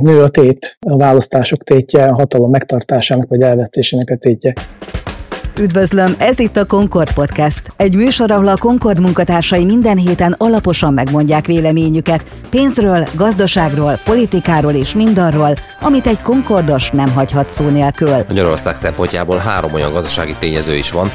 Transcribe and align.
nő 0.00 0.22
a 0.22 0.28
tét, 0.28 0.76
a 0.86 0.96
választások 0.96 1.64
tétje, 1.64 2.04
a 2.04 2.14
hatalom 2.14 2.50
megtartásának 2.50 3.28
vagy 3.28 3.42
elvetésének 3.42 4.10
a 4.10 4.16
tétje. 4.16 4.52
Üdvözlöm, 5.60 6.14
ez 6.18 6.38
itt 6.38 6.56
a 6.56 6.64
Concord 6.66 7.12
Podcast. 7.12 7.72
Egy 7.76 7.96
műsor, 7.96 8.30
ahol 8.30 8.48
a 8.48 8.56
Concord 8.56 9.00
munkatársai 9.00 9.64
minden 9.64 9.96
héten 9.96 10.34
alaposan 10.38 10.92
megmondják 10.92 11.46
véleményüket 11.46 12.22
pénzről, 12.50 13.06
gazdaságról, 13.16 14.00
politikáról 14.04 14.72
és 14.72 14.94
mindarról, 14.94 15.54
amit 15.80 16.06
egy 16.06 16.20
Concordos 16.22 16.90
nem 16.90 17.12
hagyhat 17.12 17.48
szó 17.48 17.68
nélkül. 17.68 18.16
Magyarország 18.28 18.76
szempontjából 18.76 19.36
három 19.36 19.74
olyan 19.74 19.92
gazdasági 19.92 20.34
tényező 20.38 20.76
is 20.76 20.90
van, 20.90 21.10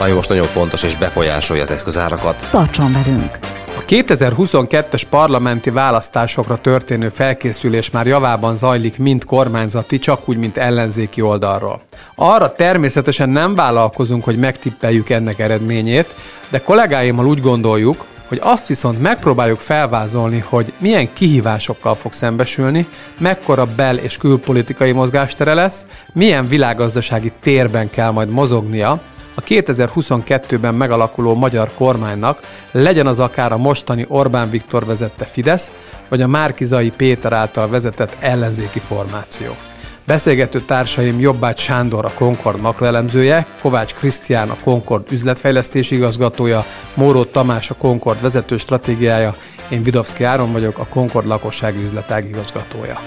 ami 0.00 0.12
most 0.12 0.28
nagyon 0.28 0.46
fontos 0.46 0.82
és 0.82 0.96
befolyásolja 0.96 1.62
az 1.62 1.70
eszközárakat. 1.70 2.48
Tartson 2.50 2.92
velünk! 2.92 3.57
A 3.88 3.90
2022-es 3.90 5.02
parlamenti 5.10 5.70
választásokra 5.70 6.60
történő 6.60 7.08
felkészülés 7.08 7.90
már 7.90 8.06
javában 8.06 8.56
zajlik 8.56 8.98
mind 8.98 9.24
kormányzati, 9.24 9.98
csak 9.98 10.28
úgy, 10.28 10.36
mint 10.36 10.56
ellenzéki 10.56 11.20
oldalról. 11.20 11.80
Arra 12.14 12.52
természetesen 12.52 13.28
nem 13.28 13.54
vállalkozunk, 13.54 14.24
hogy 14.24 14.38
megtippeljük 14.38 15.10
ennek 15.10 15.38
eredményét, 15.38 16.14
de 16.48 16.62
kollégáimmal 16.62 17.26
úgy 17.26 17.40
gondoljuk, 17.40 18.04
hogy 18.26 18.38
azt 18.42 18.66
viszont 18.66 19.02
megpróbáljuk 19.02 19.58
felvázolni, 19.58 20.44
hogy 20.46 20.72
milyen 20.78 21.12
kihívásokkal 21.12 21.94
fog 21.94 22.12
szembesülni, 22.12 22.86
mekkora 23.18 23.66
bel- 23.76 24.02
és 24.02 24.16
külpolitikai 24.16 24.92
mozgástere 24.92 25.54
lesz, 25.54 25.84
milyen 26.12 26.48
világgazdasági 26.48 27.32
térben 27.40 27.90
kell 27.90 28.10
majd 28.10 28.28
mozognia, 28.28 29.00
a 29.38 29.40
2022-ben 29.40 30.74
megalakuló 30.74 31.34
magyar 31.34 31.70
kormánynak 31.74 32.40
legyen 32.72 33.06
az 33.06 33.18
akár 33.20 33.52
a 33.52 33.56
mostani 33.56 34.04
Orbán 34.08 34.50
Viktor 34.50 34.84
vezette 34.84 35.24
Fidesz, 35.24 35.70
vagy 36.08 36.22
a 36.22 36.26
Márkizai 36.26 36.90
Péter 36.90 37.32
által 37.32 37.68
vezetett 37.68 38.16
ellenzéki 38.20 38.78
formáció. 38.78 39.56
Beszélgető 40.06 40.60
társaim 40.60 41.20
Jobbágy 41.20 41.58
Sándor 41.58 42.04
a 42.04 42.12
Concord 42.14 42.60
makroelemzője, 42.60 43.46
Kovács 43.60 43.94
Krisztián 43.94 44.50
a 44.50 44.56
Concord 44.64 45.12
üzletfejlesztési 45.12 45.94
igazgatója, 45.94 46.64
Móró 46.94 47.24
Tamás 47.24 47.70
a 47.70 47.74
Concord 47.74 48.20
vezető 48.20 48.56
stratégiája, 48.56 49.34
én 49.68 49.82
Vidovszki 49.82 50.24
Áron 50.24 50.52
vagyok, 50.52 50.78
a 50.78 50.86
Concord 50.86 51.26
lakossági 51.26 51.82
üzletág 51.82 52.28
igazgatója. 52.28 53.00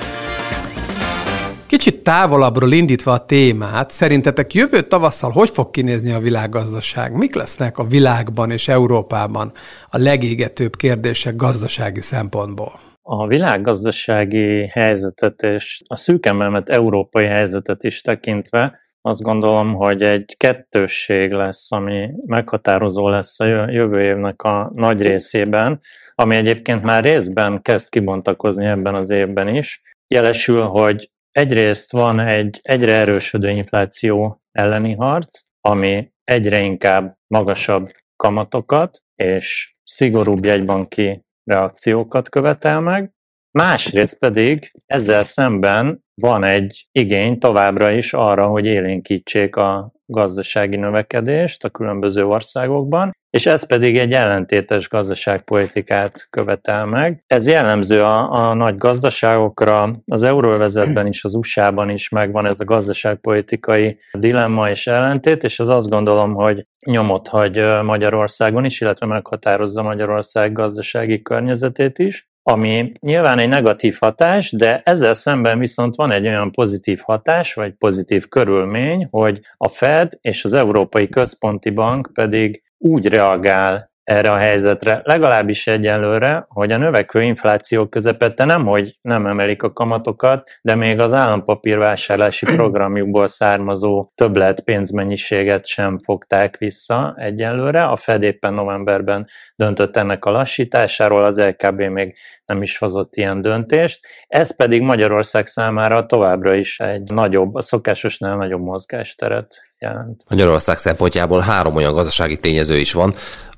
Kicsit 1.71 2.03
távolabbról 2.03 2.71
indítva 2.71 3.11
a 3.11 3.25
témát, 3.25 3.91
szerintetek 3.91 4.53
jövő 4.53 4.81
tavasszal 4.81 5.31
hogy 5.31 5.49
fog 5.49 5.71
kinézni 5.71 6.11
a 6.11 6.19
világgazdaság? 6.19 7.13
Mik 7.13 7.35
lesznek 7.35 7.77
a 7.77 7.83
világban 7.83 8.51
és 8.51 8.67
Európában 8.67 9.51
a 9.89 9.97
legégetőbb 9.97 10.75
kérdések 10.75 11.35
gazdasági 11.35 12.01
szempontból? 12.01 12.79
A 13.01 13.27
világgazdasági 13.27 14.67
helyzetet 14.67 15.41
és 15.41 15.81
a 15.87 15.95
szűkemelmet 15.95 16.69
európai 16.69 17.25
helyzetet 17.25 17.83
is 17.83 18.01
tekintve 18.01 18.79
azt 19.01 19.21
gondolom, 19.21 19.73
hogy 19.73 20.01
egy 20.01 20.35
kettősség 20.37 21.31
lesz, 21.31 21.71
ami 21.71 22.09
meghatározó 22.25 23.09
lesz 23.09 23.39
a 23.39 23.69
jövő 23.69 24.01
évnek 24.01 24.41
a 24.41 24.71
nagy 24.75 25.01
részében, 25.01 25.79
ami 26.15 26.35
egyébként 26.35 26.83
már 26.83 27.03
részben 27.03 27.61
kezd 27.61 27.89
kibontakozni 27.89 28.65
ebben 28.65 28.95
az 28.95 29.09
évben 29.09 29.55
is. 29.55 29.81
Jelesül, 30.07 30.61
hogy 30.61 31.09
Egyrészt 31.31 31.91
van 31.91 32.19
egy 32.19 32.59
egyre 32.61 32.93
erősödő 32.93 33.49
infláció 33.49 34.41
elleni 34.51 34.93
harc, 34.93 35.41
ami 35.61 36.11
egyre 36.23 36.59
inkább 36.59 37.17
magasabb 37.27 37.91
kamatokat 38.15 39.01
és 39.15 39.75
szigorúbb 39.83 40.45
jegybanki 40.45 41.25
reakciókat 41.43 42.29
követel 42.29 42.79
meg. 42.79 43.11
Másrészt 43.51 44.17
pedig 44.17 44.71
ezzel 44.85 45.23
szemben 45.23 46.03
van 46.13 46.43
egy 46.43 46.87
igény 46.91 47.39
továbbra 47.39 47.91
is 47.91 48.13
arra, 48.13 48.47
hogy 48.47 48.65
élénkítsék 48.65 49.55
a 49.55 49.91
gazdasági 50.11 50.75
növekedést 50.75 51.63
a 51.63 51.69
különböző 51.69 52.25
országokban, 52.25 53.11
és 53.29 53.45
ez 53.45 53.67
pedig 53.67 53.97
egy 53.97 54.13
ellentétes 54.13 54.89
gazdaságpolitikát 54.89 56.27
követel 56.29 56.85
meg. 56.85 57.23
Ez 57.27 57.47
jellemző 57.47 58.01
a, 58.01 58.49
a 58.49 58.53
nagy 58.53 58.77
gazdaságokra, 58.77 59.95
az 60.05 60.23
euróvezetben 60.23 61.07
is, 61.07 61.23
az 61.23 61.33
USA-ban 61.33 61.89
is 61.89 62.09
megvan 62.09 62.45
ez 62.45 62.59
a 62.59 62.65
gazdaságpolitikai 62.65 63.99
dilemma 64.11 64.69
és 64.69 64.87
ellentét, 64.87 65.43
és 65.43 65.59
az 65.59 65.69
azt 65.69 65.89
gondolom, 65.89 66.33
hogy 66.33 66.65
nyomot 66.85 67.27
hagy 67.27 67.63
Magyarországon 67.83 68.65
is, 68.65 68.81
illetve 68.81 69.05
meghatározza 69.05 69.81
Magyarország 69.81 70.53
gazdasági 70.53 71.21
környezetét 71.21 71.99
is 71.99 72.30
ami 72.43 72.91
nyilván 72.99 73.39
egy 73.39 73.49
negatív 73.49 73.97
hatás, 73.99 74.51
de 74.51 74.81
ezzel 74.85 75.13
szemben 75.13 75.59
viszont 75.59 75.95
van 75.95 76.11
egy 76.11 76.27
olyan 76.27 76.51
pozitív 76.51 76.99
hatás, 76.99 77.53
vagy 77.53 77.73
pozitív 77.73 78.27
körülmény, 78.27 79.07
hogy 79.11 79.39
a 79.57 79.67
Fed 79.67 80.11
és 80.21 80.45
az 80.45 80.53
Európai 80.53 81.09
Központi 81.09 81.69
Bank 81.69 82.09
pedig 82.13 82.63
úgy 82.77 83.07
reagál 83.07 83.91
erre 84.03 84.31
a 84.31 84.37
helyzetre, 84.37 85.01
legalábbis 85.03 85.67
egyenlőre, 85.67 86.45
hogy 86.49 86.71
a 86.71 86.77
növekvő 86.77 87.21
infláció 87.21 87.87
közepette 87.87 88.45
nem, 88.45 88.65
hogy 88.65 88.97
nem 89.01 89.25
emelik 89.25 89.63
a 89.63 89.73
kamatokat, 89.73 90.49
de 90.61 90.75
még 90.75 90.99
az 90.99 91.13
állampapírvásárlási 91.13 92.45
programjukból 92.55 93.27
származó 93.27 94.11
többlet 94.15 94.61
pénzmennyiséget 94.61 95.65
sem 95.65 95.99
fogták 95.99 96.57
vissza 96.57 97.15
egyenlőre. 97.17 97.83
A 97.83 97.95
Fed 97.95 98.21
éppen 98.21 98.53
novemberben 98.53 99.27
döntött 99.61 99.97
ennek 99.97 100.25
a 100.25 100.31
lassításáról, 100.31 101.23
az 101.23 101.39
LKB 101.39 101.81
még 101.81 102.15
nem 102.45 102.61
is 102.61 102.77
hozott 102.77 103.15
ilyen 103.15 103.41
döntést. 103.41 103.99
Ez 104.27 104.55
pedig 104.55 104.81
Magyarország 104.81 105.47
számára 105.47 106.05
továbbra 106.05 106.55
is 106.55 106.79
egy 106.79 107.11
nagyobb, 107.11 107.55
a 107.55 107.61
szokásosnál 107.61 108.35
nagyobb 108.35 108.61
mozgásteret 108.61 109.61
jelent. 109.79 110.23
Magyarország 110.29 110.77
szempontjából 110.77 111.39
három 111.39 111.75
olyan 111.75 111.93
gazdasági 111.93 112.35
tényező 112.35 112.77
is 112.77 112.93
van, 112.93 113.13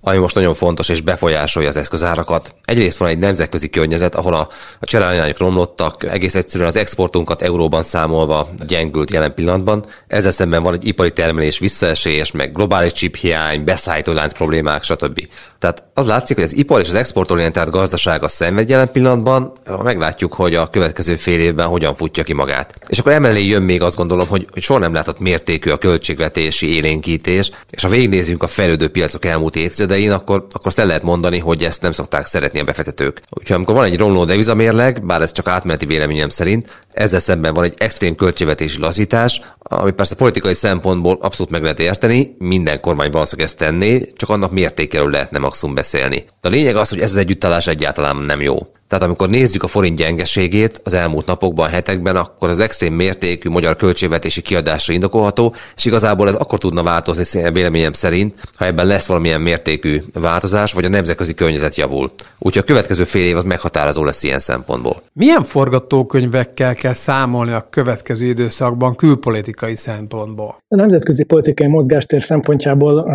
ami 0.06 0.18
most 0.18 0.36
nagyon 0.36 0.54
fontos 0.54 0.90
és 0.90 1.02
befolyásolja 1.02 1.70
az 1.70 1.78
eszközárakat. 1.78 2.56
Egyrészt 2.66 2.98
van 2.98 3.10
egy 3.10 3.18
nemzetközi 3.18 3.70
környezet, 3.70 4.16
ahol 4.16 4.34
a, 4.34 4.48
a 4.80 4.86
cserélányok 4.86 5.38
romlottak, 5.38 6.04
egész 6.04 6.36
egyszerűen 6.36 6.70
az 6.70 6.76
exportunkat 6.76 7.42
euróban 7.42 7.84
számolva 7.84 8.50
gyengült 8.68 9.12
jelen 9.12 9.34
pillanatban. 9.34 9.86
Ezzel 10.08 10.32
szemben 10.32 10.64
van 10.64 10.74
egy 10.74 10.88
ipari 10.88 11.12
termelés 11.12 11.60
visszaesés, 11.60 12.32
meg 12.32 12.52
globális 12.52 12.92
chip 12.92 13.16
hiány, 13.16 13.64
beszállítólánc 13.64 14.34
problémák, 14.34 14.84
stb. 14.84 15.28
Tehát 15.60 15.84
az 15.94 16.06
látszik, 16.06 16.36
hogy 16.36 16.46
az 16.46 16.56
ipar 16.56 16.80
és 16.82 16.88
az 16.88 16.94
exportorientált 16.94 17.70
gazdaság 17.70 18.24
a 18.24 18.28
szenved 18.28 18.70
jelen 18.70 18.92
pillanatban, 18.92 19.52
meglátjuk, 19.84 20.34
hogy 20.34 20.56
a 20.56 20.70
következő 20.70 21.16
fél 21.16 21.40
évben 21.40 21.68
hogyan 21.68 21.96
futja 21.96 22.24
ki 22.24 22.34
magát. 22.34 22.76
És 22.88 23.00
akkor 23.00 23.12
emellé 23.12 23.46
jön 23.46 23.62
még 23.62 23.82
azt 23.82 23.96
gondolom, 23.96 24.28
hogy, 24.28 24.48
hogy 24.52 24.62
soha 24.62 24.80
nem 24.80 24.94
látott 24.94 25.20
mértékű 25.20 25.70
a 25.70 25.78
költségvetési 25.78 26.76
élénkítés, 26.76 27.52
és 27.70 27.82
ha 27.82 27.90
végignézzünk 27.90 28.44
a 28.44 28.48
fejlődő 28.48 28.90
piacok 28.90 29.26
elmúlt 29.26 29.56
évtizedei, 29.56 30.10
akkor, 30.10 30.38
akkor 30.38 30.68
azt 30.68 30.80
el 30.80 30.86
lehet 30.86 31.04
mondani, 31.04 31.40
hogy 31.40 31.64
ezt 31.64 31.82
nem 31.82 31.92
szokták 31.92 32.26
szeretni 32.26 32.60
a 32.60 32.64
befektetők. 32.64 33.22
Úgyhogy 33.30 33.56
amikor 33.56 33.76
van 33.76 33.86
egy 33.86 33.98
romló 33.98 34.26
devizamérleg, 34.26 35.06
bár 35.06 35.22
ez 35.22 35.32
csak 35.32 35.48
átmeneti 35.48 35.86
véleményem 35.86 36.30
szerint, 36.30 36.83
ezzel 36.94 37.20
szemben 37.20 37.54
van 37.54 37.64
egy 37.64 37.74
extrém 37.78 38.16
költségvetési 38.16 38.80
lazítás, 38.80 39.42
ami 39.60 39.92
persze 39.92 40.16
politikai 40.16 40.54
szempontból 40.54 41.18
abszolút 41.22 41.52
meg 41.52 41.62
lehet 41.62 41.80
érteni, 41.80 42.36
minden 42.38 42.80
kormány 42.80 43.12
valószínűleg 43.12 43.50
ezt 43.50 43.58
tenné, 43.58 44.12
csak 44.16 44.30
annak 44.30 44.52
mértékéről 44.52 45.10
lehetne 45.10 45.40
maximum 45.40 45.76
beszélni. 45.76 46.26
De 46.42 46.48
a 46.48 46.52
lényeg 46.52 46.76
az, 46.76 46.90
hogy 46.90 47.00
ez 47.00 47.12
az 47.12 47.18
együttállás 47.18 47.68
egyáltalán 47.68 48.16
nem 48.16 48.42
jó. 48.42 48.58
Tehát 48.88 49.06
amikor 49.06 49.30
nézzük 49.30 49.64
a 49.64 49.68
forint 49.68 49.98
gyengeségét 49.98 50.82
az 50.84 50.94
elmúlt 50.94 51.26
napokban, 51.26 51.70
hetekben, 51.70 52.16
akkor 52.16 52.50
az 52.50 52.60
extrém 52.60 52.94
mértékű 52.94 53.50
magyar 53.50 53.76
költségvetési 53.76 54.42
kiadásra 54.42 54.94
indokolható, 54.94 55.56
és 55.76 55.86
igazából 55.86 56.28
ez 56.28 56.36
akkor 56.36 56.60
tudna 56.60 56.84
változni 56.84 57.52
véleményem 57.52 57.94
szerint, 57.94 58.36
ha 58.56 58.66
ebben 58.66 58.86
lesz 58.86 59.06
valamilyen 59.06 59.42
mértékű 59.42 60.02
változás, 60.14 60.74
vagy 60.74 60.86
a 60.86 60.90
nemzetközi 60.90 61.34
környezet 61.34 61.76
javul. 61.76 62.12
Úgyhogy 62.40 62.62
a 62.62 62.66
következő 62.66 63.04
fél 63.04 63.26
év 63.26 63.38
az 63.38 63.44
meghatározó 63.44 64.04
lesz 64.04 64.24
ilyen 64.24 64.40
szempontból. 64.40 65.02
Milyen 65.14 65.44
forgatókönyvekkel 65.44 66.76
kell 66.76 66.94
számolni 66.94 67.52
a 67.52 67.66
következő 67.70 68.26
időszakban 68.26 68.96
külpolitikai 68.96 69.76
szempontból? 69.76 70.56
A 70.68 70.76
nemzetközi 70.76 71.24
politikai 71.24 71.68
mozgástér 71.68 72.24
szempontjából 72.24 73.06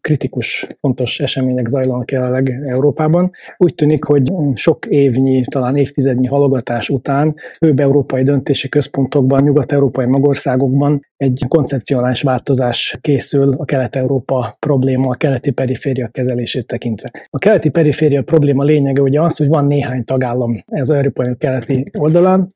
kritikus, 0.00 0.66
fontos 0.80 1.20
események 1.20 1.68
zajlanak 1.68 2.10
jelenleg 2.10 2.52
Európában. 2.68 3.30
Úgy 3.56 3.74
tűnik, 3.74 4.04
hogy 4.04 4.32
sok 4.54 4.86
évnyi, 5.06 5.44
talán 5.44 5.76
évtizednyi 5.76 6.26
halogatás 6.26 6.88
után 6.88 7.34
főbb 7.58 7.80
európai 7.80 8.22
döntési 8.22 8.68
központokban, 8.68 9.42
nyugat-európai 9.42 10.06
magországokban 10.06 11.00
egy 11.16 11.44
koncepcionális 11.48 12.22
változás 12.22 12.98
készül 13.00 13.54
a 13.58 13.64
Kelet-Európa 13.64 14.56
probléma, 14.58 15.10
a 15.10 15.14
keleti 15.14 15.50
periféria 15.50 16.08
kezelését 16.08 16.66
tekintve. 16.66 17.10
A 17.30 17.38
keleti 17.38 17.68
periféria 17.68 18.22
probléma 18.22 18.62
lényege 18.62 19.00
ugye 19.00 19.20
az, 19.20 19.36
hogy 19.36 19.48
van 19.48 19.66
néhány 19.66 20.04
tagállam 20.04 20.64
az 20.66 20.90
európai 20.90 21.36
keleti 21.38 21.90
oldalán, 21.98 22.54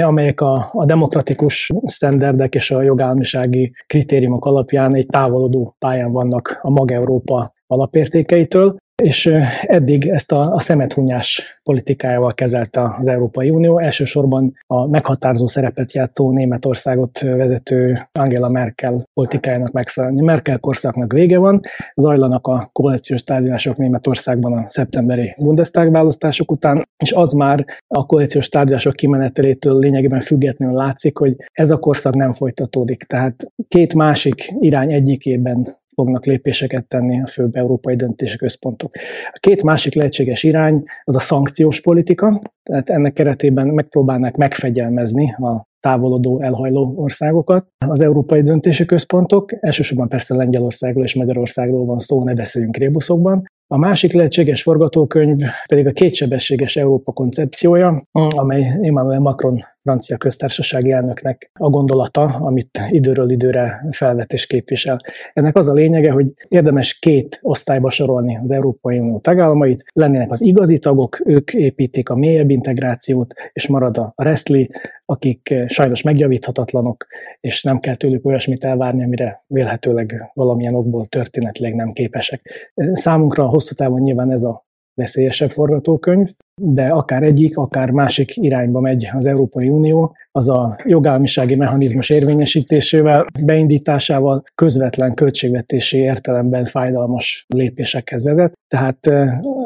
amelyek 0.00 0.40
a, 0.40 0.68
a 0.72 0.84
demokratikus 0.84 1.70
sztenderdek 1.86 2.54
és 2.54 2.70
a 2.70 2.82
jogállamisági 2.82 3.72
kritériumok 3.86 4.44
alapján 4.44 4.94
egy 4.94 5.06
távolodó 5.06 5.74
pályán 5.78 6.12
vannak 6.12 6.58
a 6.62 6.70
mag 6.70 6.90
Európa 6.90 7.52
alapértékeitől, 7.66 8.76
és 9.02 9.26
eddig 9.62 10.08
ezt 10.08 10.32
a, 10.32 10.54
a 10.54 10.60
szemethunyás 10.60 11.60
politikájával 11.62 12.34
kezelte 12.34 12.94
az 12.98 13.08
Európai 13.08 13.50
Unió, 13.50 13.78
elsősorban 13.78 14.54
a 14.66 14.86
meghatározó 14.86 15.46
szerepet 15.46 15.92
játszó 15.92 16.32
Németországot 16.32 17.18
vezető 17.18 18.08
Angela 18.12 18.48
Merkel 18.48 19.08
politikájának 19.14 19.72
megfelelni. 19.72 20.22
Merkel 20.22 20.58
korszaknak 20.58 21.12
vége 21.12 21.38
van, 21.38 21.60
zajlanak 21.94 22.46
a 22.46 22.70
koalíciós 22.72 23.24
tárgyalások 23.24 23.76
Németországban 23.76 24.52
a 24.52 24.64
szeptemberi 24.68 25.34
Bundestag 25.38 25.90
választások 25.90 26.50
után, 26.50 26.88
és 27.04 27.12
az 27.12 27.32
már 27.32 27.64
a 27.86 28.06
koalíciós 28.06 28.48
tárgyalások 28.48 28.96
kimenetelétől 28.96 29.78
lényegében 29.78 30.20
függetlenül 30.20 30.76
látszik, 30.76 31.18
hogy 31.18 31.36
ez 31.52 31.70
a 31.70 31.78
korszak 31.78 32.14
nem 32.14 32.32
folytatódik. 32.32 33.02
Tehát 33.02 33.52
két 33.68 33.94
másik 33.94 34.54
irány 34.60 34.92
egyikében 34.92 35.80
fognak 35.94 36.24
lépéseket 36.24 36.84
tenni 36.84 37.22
a 37.22 37.26
főbb 37.26 37.56
európai 37.56 37.96
döntési 37.96 38.36
központok. 38.36 38.94
A 39.32 39.38
két 39.40 39.62
másik 39.62 39.94
lehetséges 39.94 40.42
irány 40.42 40.82
az 41.04 41.16
a 41.16 41.20
szankciós 41.20 41.80
politika, 41.80 42.42
tehát 42.62 42.90
ennek 42.90 43.12
keretében 43.12 43.66
megpróbálnák 43.66 44.36
megfegyelmezni 44.36 45.32
a 45.32 45.70
távolodó, 45.82 46.40
elhajló 46.40 46.92
országokat. 46.96 47.66
Az 47.86 48.00
európai 48.00 48.42
döntési 48.42 48.84
központok, 48.84 49.64
elsősorban 49.64 50.08
persze 50.08 50.34
Lengyelországról 50.34 51.04
és 51.04 51.14
Magyarországról 51.14 51.84
van 51.84 51.98
szó, 51.98 52.24
ne 52.24 52.34
beszéljünk 52.34 52.76
rébuszokban, 52.76 53.44
a 53.72 53.78
másik 53.78 54.12
lehetséges 54.12 54.62
forgatókönyv 54.62 55.42
pedig 55.68 55.86
a 55.86 55.92
kétsebességes 55.92 56.76
Európa 56.76 57.12
koncepciója, 57.12 58.04
amely 58.12 58.78
Emmanuel 58.82 59.20
Macron 59.20 59.64
francia 59.82 60.16
köztársasági 60.16 60.92
elnöknek 60.92 61.50
a 61.60 61.68
gondolata, 61.68 62.22
amit 62.22 62.80
időről 62.90 63.30
időre 63.30 63.88
felvet 63.90 64.32
és 64.32 64.46
képvisel. 64.46 65.00
Ennek 65.32 65.56
az 65.56 65.68
a 65.68 65.72
lényege, 65.72 66.10
hogy 66.10 66.26
érdemes 66.48 66.98
két 66.98 67.38
osztályba 67.42 67.90
sorolni 67.90 68.38
az 68.42 68.50
Európai 68.50 68.98
Unió 68.98 69.18
tagállamait, 69.18 69.84
lennének 69.92 70.30
az 70.30 70.42
igazi 70.42 70.78
tagok, 70.78 71.22
ők 71.24 71.52
építik 71.52 72.08
a 72.08 72.16
mélyebb 72.16 72.50
integrációt, 72.50 73.34
és 73.52 73.68
marad 73.68 73.96
a 73.98 74.12
resztli, 74.16 74.70
akik 75.12 75.54
sajnos 75.66 76.02
megjavíthatatlanok, 76.02 77.06
és 77.40 77.62
nem 77.62 77.80
kell 77.80 77.94
tőlük 77.94 78.26
olyasmit 78.26 78.64
elvárni, 78.64 79.04
amire 79.04 79.44
vélhetőleg 79.46 80.30
valamilyen 80.34 80.74
okból 80.74 81.06
történetileg 81.06 81.74
nem 81.74 81.92
képesek. 81.92 82.72
Számunkra 82.92 83.46
hosszú 83.46 83.74
távon 83.74 84.00
nyilván 84.00 84.30
ez 84.30 84.42
a 84.42 84.64
veszélyesebb 84.94 85.50
forgatókönyv, 85.50 86.28
de 86.54 86.88
akár 86.88 87.22
egyik, 87.22 87.56
akár 87.56 87.90
másik 87.90 88.36
irányba 88.36 88.80
megy 88.80 89.08
az 89.12 89.26
Európai 89.26 89.68
Unió, 89.68 90.16
az 90.32 90.48
a 90.48 90.78
jogállamisági 90.84 91.54
mechanizmus 91.54 92.10
érvényesítésével, 92.10 93.26
beindításával 93.40 94.44
közvetlen 94.54 95.14
költségvetési 95.14 95.98
értelemben 95.98 96.64
fájdalmas 96.64 97.46
lépésekhez 97.48 98.24
vezet. 98.24 98.52
Tehát 98.68 99.06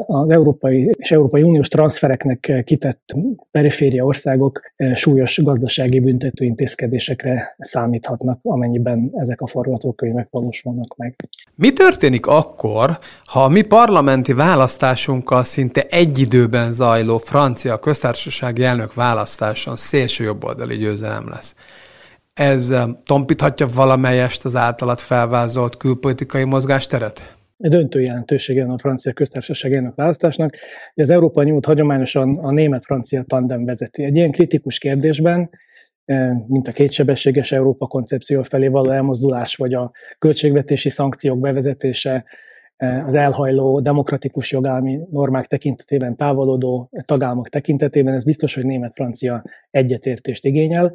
az 0.07 0.29
Európai 0.29 0.89
és 0.97 1.11
Európai 1.11 1.41
Uniós 1.41 1.67
transfereknek 1.67 2.63
kitett 2.65 3.15
periféria 3.51 4.03
országok 4.05 4.61
súlyos 4.93 5.43
gazdasági 5.43 5.99
büntető 5.99 6.45
intézkedésekre 6.45 7.55
számíthatnak, 7.57 8.39
amennyiben 8.43 9.11
ezek 9.15 9.41
a 9.41 9.47
forgatókönyvek 9.47 10.27
valósulnak 10.29 10.95
meg. 10.95 11.15
Mi 11.55 11.71
történik 11.73 12.25
akkor, 12.25 12.97
ha 13.25 13.43
a 13.43 13.49
mi 13.49 13.61
parlamenti 13.61 14.33
választásunkkal 14.33 15.43
szinte 15.43 15.85
egy 15.89 16.19
időben 16.19 16.71
zajló 16.71 17.17
francia 17.17 17.79
köztársasági 17.79 18.63
elnök 18.63 18.93
választáson 18.93 19.75
szélső 19.75 20.25
jobboldali 20.57 20.77
győzelem 20.77 21.29
lesz? 21.29 21.55
Ez 22.33 22.75
tompíthatja 23.05 23.67
valamelyest 23.75 24.45
az 24.45 24.55
általat 24.55 25.01
felvázolt 25.01 25.77
külpolitikai 25.77 26.43
mozgásteret? 26.43 27.35
döntő 27.59 28.01
jelentősége 28.01 28.65
a 28.65 28.77
francia 28.77 29.13
köztársaság 29.13 29.73
elnök 29.73 29.95
választásnak. 29.95 30.55
Az 30.95 31.09
Európai 31.09 31.45
Uniót 31.45 31.65
hagyományosan 31.65 32.37
a 32.37 32.51
német-francia 32.51 33.23
tandem 33.27 33.65
vezeti. 33.65 34.03
Egy 34.03 34.15
ilyen 34.15 34.31
kritikus 34.31 34.77
kérdésben, 34.77 35.49
mint 36.47 36.67
a 36.67 36.71
kétsebességes 36.71 37.51
Európa 37.51 37.87
koncepció 37.87 38.43
felé 38.43 38.67
való 38.67 38.91
elmozdulás, 38.91 39.55
vagy 39.55 39.73
a 39.73 39.91
költségvetési 40.19 40.89
szankciók 40.89 41.39
bevezetése, 41.39 42.25
az 42.77 43.13
elhajló 43.13 43.79
demokratikus 43.79 44.51
jogállami 44.51 44.99
normák 45.11 45.47
tekintetében 45.47 46.15
távolodó 46.15 46.89
tagállamok 47.05 47.49
tekintetében, 47.49 48.13
ez 48.13 48.23
biztos, 48.23 48.55
hogy 48.55 48.65
német-francia 48.65 49.43
egyetértést 49.71 50.45
igényel. 50.45 50.93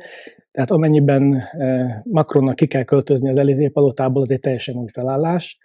Tehát 0.50 0.70
amennyiben 0.70 1.34
eh, 1.34 2.00
Macronnak 2.04 2.54
ki 2.54 2.66
kell 2.66 2.84
költözni 2.84 3.30
az 3.30 3.38
Elizé 3.38 3.68
palotából, 3.68 4.22
az 4.22 4.30
egy 4.30 4.40
teljesen 4.40 4.76
új 4.76 4.88
felállás 4.92 5.58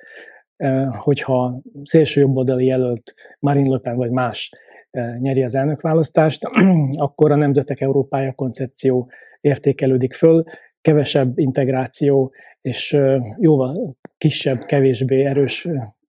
hogyha 0.89 1.61
szélső 1.83 2.21
jobboldali 2.21 2.65
jelölt 2.65 3.13
Marine 3.39 3.69
Le 3.69 3.77
Pen 3.77 3.95
vagy 3.95 4.11
más 4.11 4.51
nyeri 5.19 5.43
az 5.43 5.55
elnökválasztást, 5.55 6.43
akkor 7.05 7.31
a 7.31 7.35
Nemzetek 7.35 7.81
Európája 7.81 8.33
koncepció 8.33 9.09
értékelődik 9.41 10.13
föl, 10.13 10.43
kevesebb 10.81 11.39
integráció 11.39 12.33
és 12.61 12.97
jóval 13.39 13.95
kisebb, 14.17 14.65
kevésbé 14.65 15.23
erős 15.23 15.67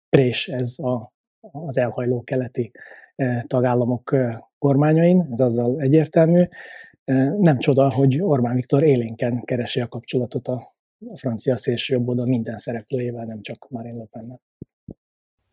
prés 0.08 0.48
ez 0.48 0.78
a, 0.78 1.12
az 1.40 1.76
elhajló 1.76 2.22
keleti 2.24 2.72
tagállamok 3.46 4.16
kormányain, 4.58 5.28
ez 5.32 5.40
azzal 5.40 5.80
egyértelmű. 5.80 6.44
Nem 7.38 7.58
csoda, 7.58 7.92
hogy 7.92 8.22
Orbán 8.22 8.54
Viktor 8.54 8.82
élénken 8.82 9.44
keresi 9.44 9.80
a 9.80 9.88
kapcsolatot 9.88 10.48
a 10.48 10.74
francia 11.14 11.56
szélsőjobboldal 11.56 12.26
minden 12.26 12.58
szereplőjével, 12.58 13.24
nem 13.24 13.40
csak 13.40 13.66
Marine 13.68 13.98
Le 13.98 14.04
pen 14.10 14.40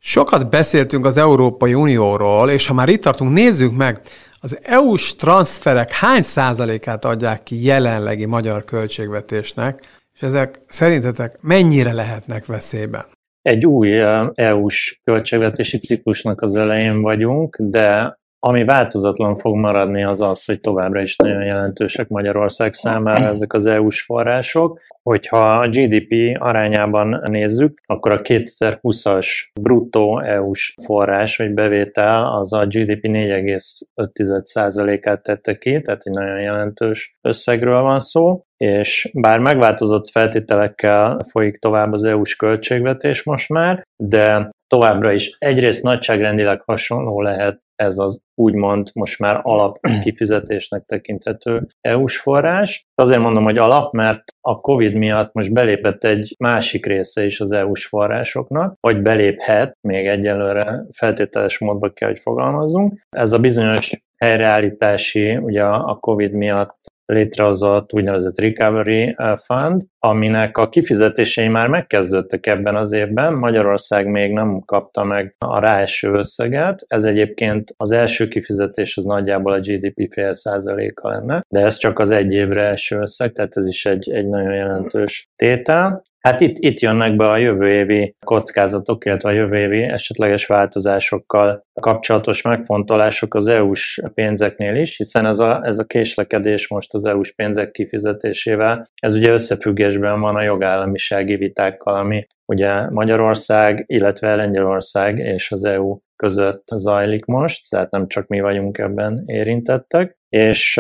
Sokat 0.06 0.50
beszéltünk 0.50 1.06
az 1.06 1.18
Európai 1.18 1.74
Unióról, 1.74 2.50
és 2.50 2.68
ha 2.68 2.74
már 2.74 2.90
itt 2.90 3.02
tartunk, 3.02 3.32
nézzük 3.32 3.74
meg, 3.74 4.02
az 4.40 4.60
EU-s 4.64 5.16
transferek 5.16 5.92
hány 5.92 6.22
százalékát 6.22 7.06
adják 7.06 7.44
ki 7.44 7.64
jelenlegi 7.64 8.26
magyar 8.26 8.64
költségvetésnek, 8.64 9.82
és 10.14 10.22
ezek 10.22 10.62
szerintetek 10.68 11.42
mennyire 11.42 11.94
lehetnek 11.94 12.46
veszélyben? 12.46 13.06
Egy 13.44 13.66
új 13.66 14.02
EU-s 14.34 15.00
költségvetési 15.04 15.78
ciklusnak 15.78 16.42
az 16.42 16.56
elején 16.56 17.02
vagyunk, 17.02 17.58
de 17.60 18.18
ami 18.40 18.64
változatlan 18.64 19.38
fog 19.38 19.56
maradni 19.56 20.04
az 20.04 20.22
az, 20.22 20.46
hogy 20.46 20.60
továbbra 20.60 21.02
is 21.02 21.16
nagyon 21.16 21.44
jelentősek 21.44 22.08
Magyarország 22.08 22.74
számára 22.74 23.28
ezek 23.28 23.54
az 23.54 23.66
EU-s 23.66 24.02
források. 24.02 24.80
Hogyha 25.04 25.60
a 25.60 25.68
GDP 25.68 26.38
arányában 26.40 27.22
nézzük, 27.24 27.82
akkor 27.86 28.12
a 28.12 28.22
2020-as 28.22 29.28
bruttó 29.62 30.20
EU-s 30.20 30.74
forrás 30.84 31.38
vagy 31.38 31.54
bevétel 31.54 32.26
az 32.26 32.54
a 32.54 32.66
GDP 32.66 33.08
4,5%-át 33.08 35.24
tette 35.24 35.58
ki, 35.58 35.82
tehát 35.82 36.02
egy 36.04 36.14
nagyon 36.14 36.42
jelentős 36.42 37.18
összegről 37.22 37.82
van 37.82 38.00
szó, 38.00 38.44
és 38.58 39.10
bár 39.14 39.40
megváltozott 39.40 40.10
feltételekkel 40.10 41.20
folyik 41.30 41.60
tovább 41.60 41.92
az 41.92 42.04
EU-s 42.04 42.36
költségvetés 42.36 43.24
most 43.24 43.50
már, 43.50 43.84
de 44.04 44.50
továbbra 44.74 45.12
is 45.12 45.36
egyrészt 45.40 45.84
nagyságrendileg 45.84 46.62
hasonló 46.62 47.22
lehet 47.22 47.62
ez 47.76 47.98
az 47.98 48.22
úgymond 48.36 48.90
most 48.94 49.20
már 49.20 49.40
alap 49.44 49.78
kifizetésnek 50.04 50.84
tekinthető 50.86 51.68
EU-s 51.82 52.18
forrás. 52.18 52.86
Azért 52.96 53.20
mondom, 53.20 53.44
hogy 53.44 53.58
alap, 53.58 53.94
mert 53.94 54.24
a 54.42 54.62
COVID 54.62 54.94
miatt 54.94 55.34
most 55.34 55.54
belépett 55.54 56.04
egy 56.04 56.36
másik 56.38 56.86
része 56.86 57.26
is 57.26 57.40
az 57.40 57.52
EU-s 57.52 57.86
forrásoknak, 57.86 58.78
vagy 58.80 59.02
beléphet, 59.02 59.78
még 59.82 60.08
egyelőre 60.08 60.86
feltételes 60.92 61.60
módba 61.60 61.90
kell, 61.90 62.10
hogy 62.10 62.20
fogalmazzunk. 62.20 63.02
Ez 63.10 63.34
a 63.34 63.40
bizonyos 63.40 64.04
helyreállítási, 64.18 65.36
ugye 65.36 65.64
a 65.64 65.98
COVID 66.00 66.32
miatt 66.32 66.93
létrehozott 67.06 67.94
úgynevezett 67.94 68.40
Recovery 68.40 69.16
eh, 69.18 69.38
Fund, 69.38 69.82
aminek 70.00 70.58
a 70.58 70.70
kifizetései 70.70 71.48
már 71.48 71.68
megkezdődtek 71.68 72.46
ebben 72.46 72.76
az 72.76 72.92
évben. 72.92 73.34
Magyarország 73.34 74.08
még 74.08 74.34
nem 74.34 74.60
kapta 74.66 75.04
meg 75.04 75.36
a 75.38 75.60
ráeső 75.60 76.12
összeget. 76.12 76.86
Ez 76.88 77.04
egyébként 77.04 77.74
az 77.78 77.92
első 77.92 78.28
kifizetés 78.28 78.98
az 78.98 79.06
nagyjából 79.06 79.54
a 79.54 79.60
GDP 79.60 80.14
fél 80.14 80.34
százaléka 80.34 81.10
lenne, 81.10 81.44
de 81.48 81.60
ez 81.60 81.78
csak 81.78 82.00
az 82.00 82.10
egy 82.10 82.32
évre 82.32 82.64
eső 82.68 83.00
összeg, 83.00 83.32
tehát 83.32 83.58
ez 83.58 83.68
is 83.68 83.86
egy, 83.86 84.10
egy 84.10 84.28
nagyon 84.28 84.54
jelentős 84.54 85.28
tétel. 85.36 86.04
Hát 86.28 86.42
itt, 86.42 86.58
itt 86.58 86.80
jönnek 86.80 87.16
be 87.16 87.30
a 87.30 87.38
jövő 87.38 87.72
évi 87.72 88.16
kockázatok, 88.26 89.06
illetve 89.06 89.30
a 89.30 89.34
jövő 89.34 89.58
évi 89.58 89.82
esetleges 89.82 90.46
változásokkal 90.46 91.66
kapcsolatos 91.82 92.42
megfontolások 92.42 93.36
az 93.36 93.48
EU-s 93.48 94.02
pénzeknél 94.14 94.76
is, 94.76 94.98
hiszen 94.98 95.26
ez 95.26 95.40
a, 95.40 95.62
ez 95.66 95.80
a 95.80 95.84
késlekedés 95.84 96.68
most 96.68 96.94
az 96.94 97.06
EU-s 97.06 97.32
pénzek 97.32 97.72
kifizetésével, 97.72 98.86
ez 98.96 99.16
ugye 99.16 99.32
összefüggésben 99.32 100.20
van 100.20 100.36
a 100.36 100.42
jogállamisági 100.42 101.36
vitákkal, 101.36 101.96
ami 101.96 102.28
ugye 102.46 102.90
Magyarország, 102.90 103.84
illetve 103.88 104.36
Lengyelország 104.36 105.18
és 105.18 105.52
az 105.52 105.64
EU 105.64 105.98
között 106.16 106.64
zajlik 106.76 107.26
most, 107.26 107.70
tehát 107.70 107.92
nem 107.92 108.08
csak 108.08 108.28
mi 108.28 108.40
vagyunk 108.40 108.78
ebben 108.78 109.24
érintettek, 109.26 110.18
és 110.30 110.80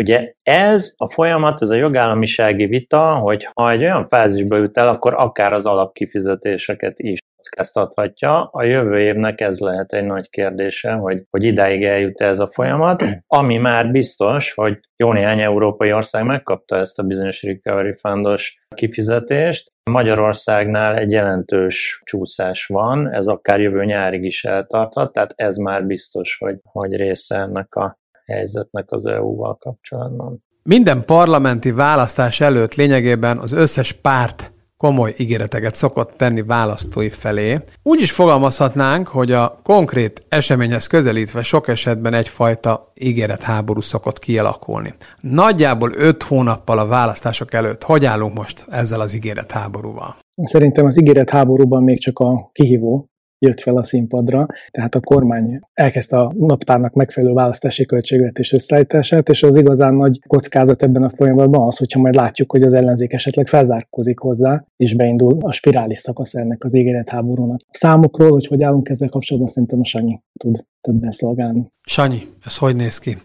Ugye 0.00 0.32
ez 0.42 0.94
a 0.96 1.08
folyamat, 1.08 1.62
ez 1.62 1.70
a 1.70 1.74
jogállamisági 1.74 2.66
vita, 2.66 3.14
hogy 3.14 3.48
ha 3.52 3.70
egy 3.70 3.82
olyan 3.82 4.08
fázisba 4.08 4.56
jut 4.56 4.78
el, 4.78 4.88
akkor 4.88 5.14
akár 5.14 5.52
az 5.52 5.66
alapkifizetéseket 5.66 6.98
is 6.98 7.18
kockáztathatja. 7.36 8.42
A 8.52 8.62
jövő 8.62 9.00
évnek 9.00 9.40
ez 9.40 9.58
lehet 9.58 9.92
egy 9.92 10.04
nagy 10.04 10.30
kérdése, 10.30 10.92
hogy, 10.92 11.22
hogy 11.30 11.44
idáig 11.44 11.84
eljut 11.84 12.20
ez 12.20 12.38
a 12.38 12.50
folyamat, 12.52 13.04
ami 13.26 13.56
már 13.56 13.90
biztos, 13.90 14.52
hogy 14.54 14.78
jó 14.96 15.12
néhány 15.12 15.40
európai 15.40 15.92
ország 15.92 16.24
megkapta 16.24 16.76
ezt 16.76 16.98
a 16.98 17.02
bizonyos 17.02 17.42
Recovery 17.42 17.94
Fundos 18.00 18.58
kifizetést. 18.74 19.72
Magyarországnál 19.90 20.96
egy 20.96 21.10
jelentős 21.10 22.00
csúszás 22.04 22.66
van, 22.66 23.12
ez 23.12 23.26
akár 23.26 23.60
jövő 23.60 23.84
nyárig 23.84 24.24
is 24.24 24.44
eltarthat, 24.44 25.12
tehát 25.12 25.32
ez 25.36 25.56
már 25.56 25.84
biztos, 25.86 26.36
hogy, 26.38 26.56
hogy 26.62 26.96
része 26.96 27.36
ennek 27.36 27.74
a 27.74 27.98
helyzetnek 28.30 28.92
az 28.92 29.06
EU-val 29.06 29.56
kapcsolatban. 29.56 30.44
Minden 30.62 31.04
parlamenti 31.04 31.70
választás 31.70 32.40
előtt 32.40 32.74
lényegében 32.74 33.38
az 33.38 33.52
összes 33.52 33.92
párt 33.92 34.52
komoly 34.76 35.14
ígéreteket 35.18 35.74
szokott 35.74 36.12
tenni 36.16 36.42
választói 36.42 37.08
felé. 37.08 37.58
Úgy 37.82 38.00
is 38.00 38.12
fogalmazhatnánk, 38.12 39.08
hogy 39.08 39.32
a 39.32 39.58
konkrét 39.62 40.20
eseményhez 40.28 40.86
közelítve 40.86 41.42
sok 41.42 41.68
esetben 41.68 42.14
egyfajta 42.14 42.92
ígéretháború 42.94 43.80
szokott 43.80 44.18
kialakulni. 44.18 44.94
Nagyjából 45.20 45.92
öt 45.94 46.22
hónappal 46.22 46.78
a 46.78 46.86
választások 46.86 47.52
előtt 47.52 47.82
hogy 47.82 48.04
állunk 48.04 48.36
most 48.36 48.66
ezzel 48.70 49.00
az 49.00 49.14
ígéretháborúval? 49.14 50.16
Szerintem 50.34 50.86
az 50.86 51.00
ígéretháborúban 51.00 51.82
még 51.82 52.00
csak 52.00 52.18
a 52.18 52.50
kihívó 52.52 53.09
jött 53.40 53.60
fel 53.60 53.76
a 53.76 53.84
színpadra, 53.84 54.46
tehát 54.70 54.94
a 54.94 55.00
kormány 55.00 55.60
elkezdte 55.72 56.16
a 56.16 56.32
naptárnak 56.36 56.92
megfelelő 56.92 57.34
választási 57.34 57.86
költségvetés 57.86 58.52
összeállítását, 58.52 59.28
és 59.28 59.42
az 59.42 59.56
igazán 59.56 59.94
nagy 59.94 60.18
kockázat 60.26 60.82
ebben 60.82 61.02
a 61.02 61.10
folyamatban 61.10 61.66
az, 61.66 61.76
hogyha 61.76 62.00
majd 62.00 62.14
látjuk, 62.14 62.50
hogy 62.50 62.62
az 62.62 62.72
ellenzék 62.72 63.12
esetleg 63.12 63.48
felzárkózik 63.48 64.18
hozzá, 64.18 64.64
és 64.76 64.94
beindul 64.94 65.36
a 65.40 65.52
spirális 65.52 65.98
szakasz 65.98 66.34
ennek 66.34 66.64
az 66.64 66.74
ígéretháborúnak. 66.74 67.60
Számokról, 67.70 68.30
hogy 68.30 68.46
hogy 68.46 68.62
állunk 68.62 68.88
ezzel 68.88 69.08
kapcsolatban, 69.08 69.52
szerintem 69.52 69.80
a 69.80 69.84
Sanyi 69.84 70.20
tud 70.32 70.64
többen 70.80 71.10
szolgálni. 71.10 71.72
Sanyi, 71.82 72.20
ez 72.44 72.58
hogy 72.58 72.76
néz 72.76 72.98
ki? 72.98 73.16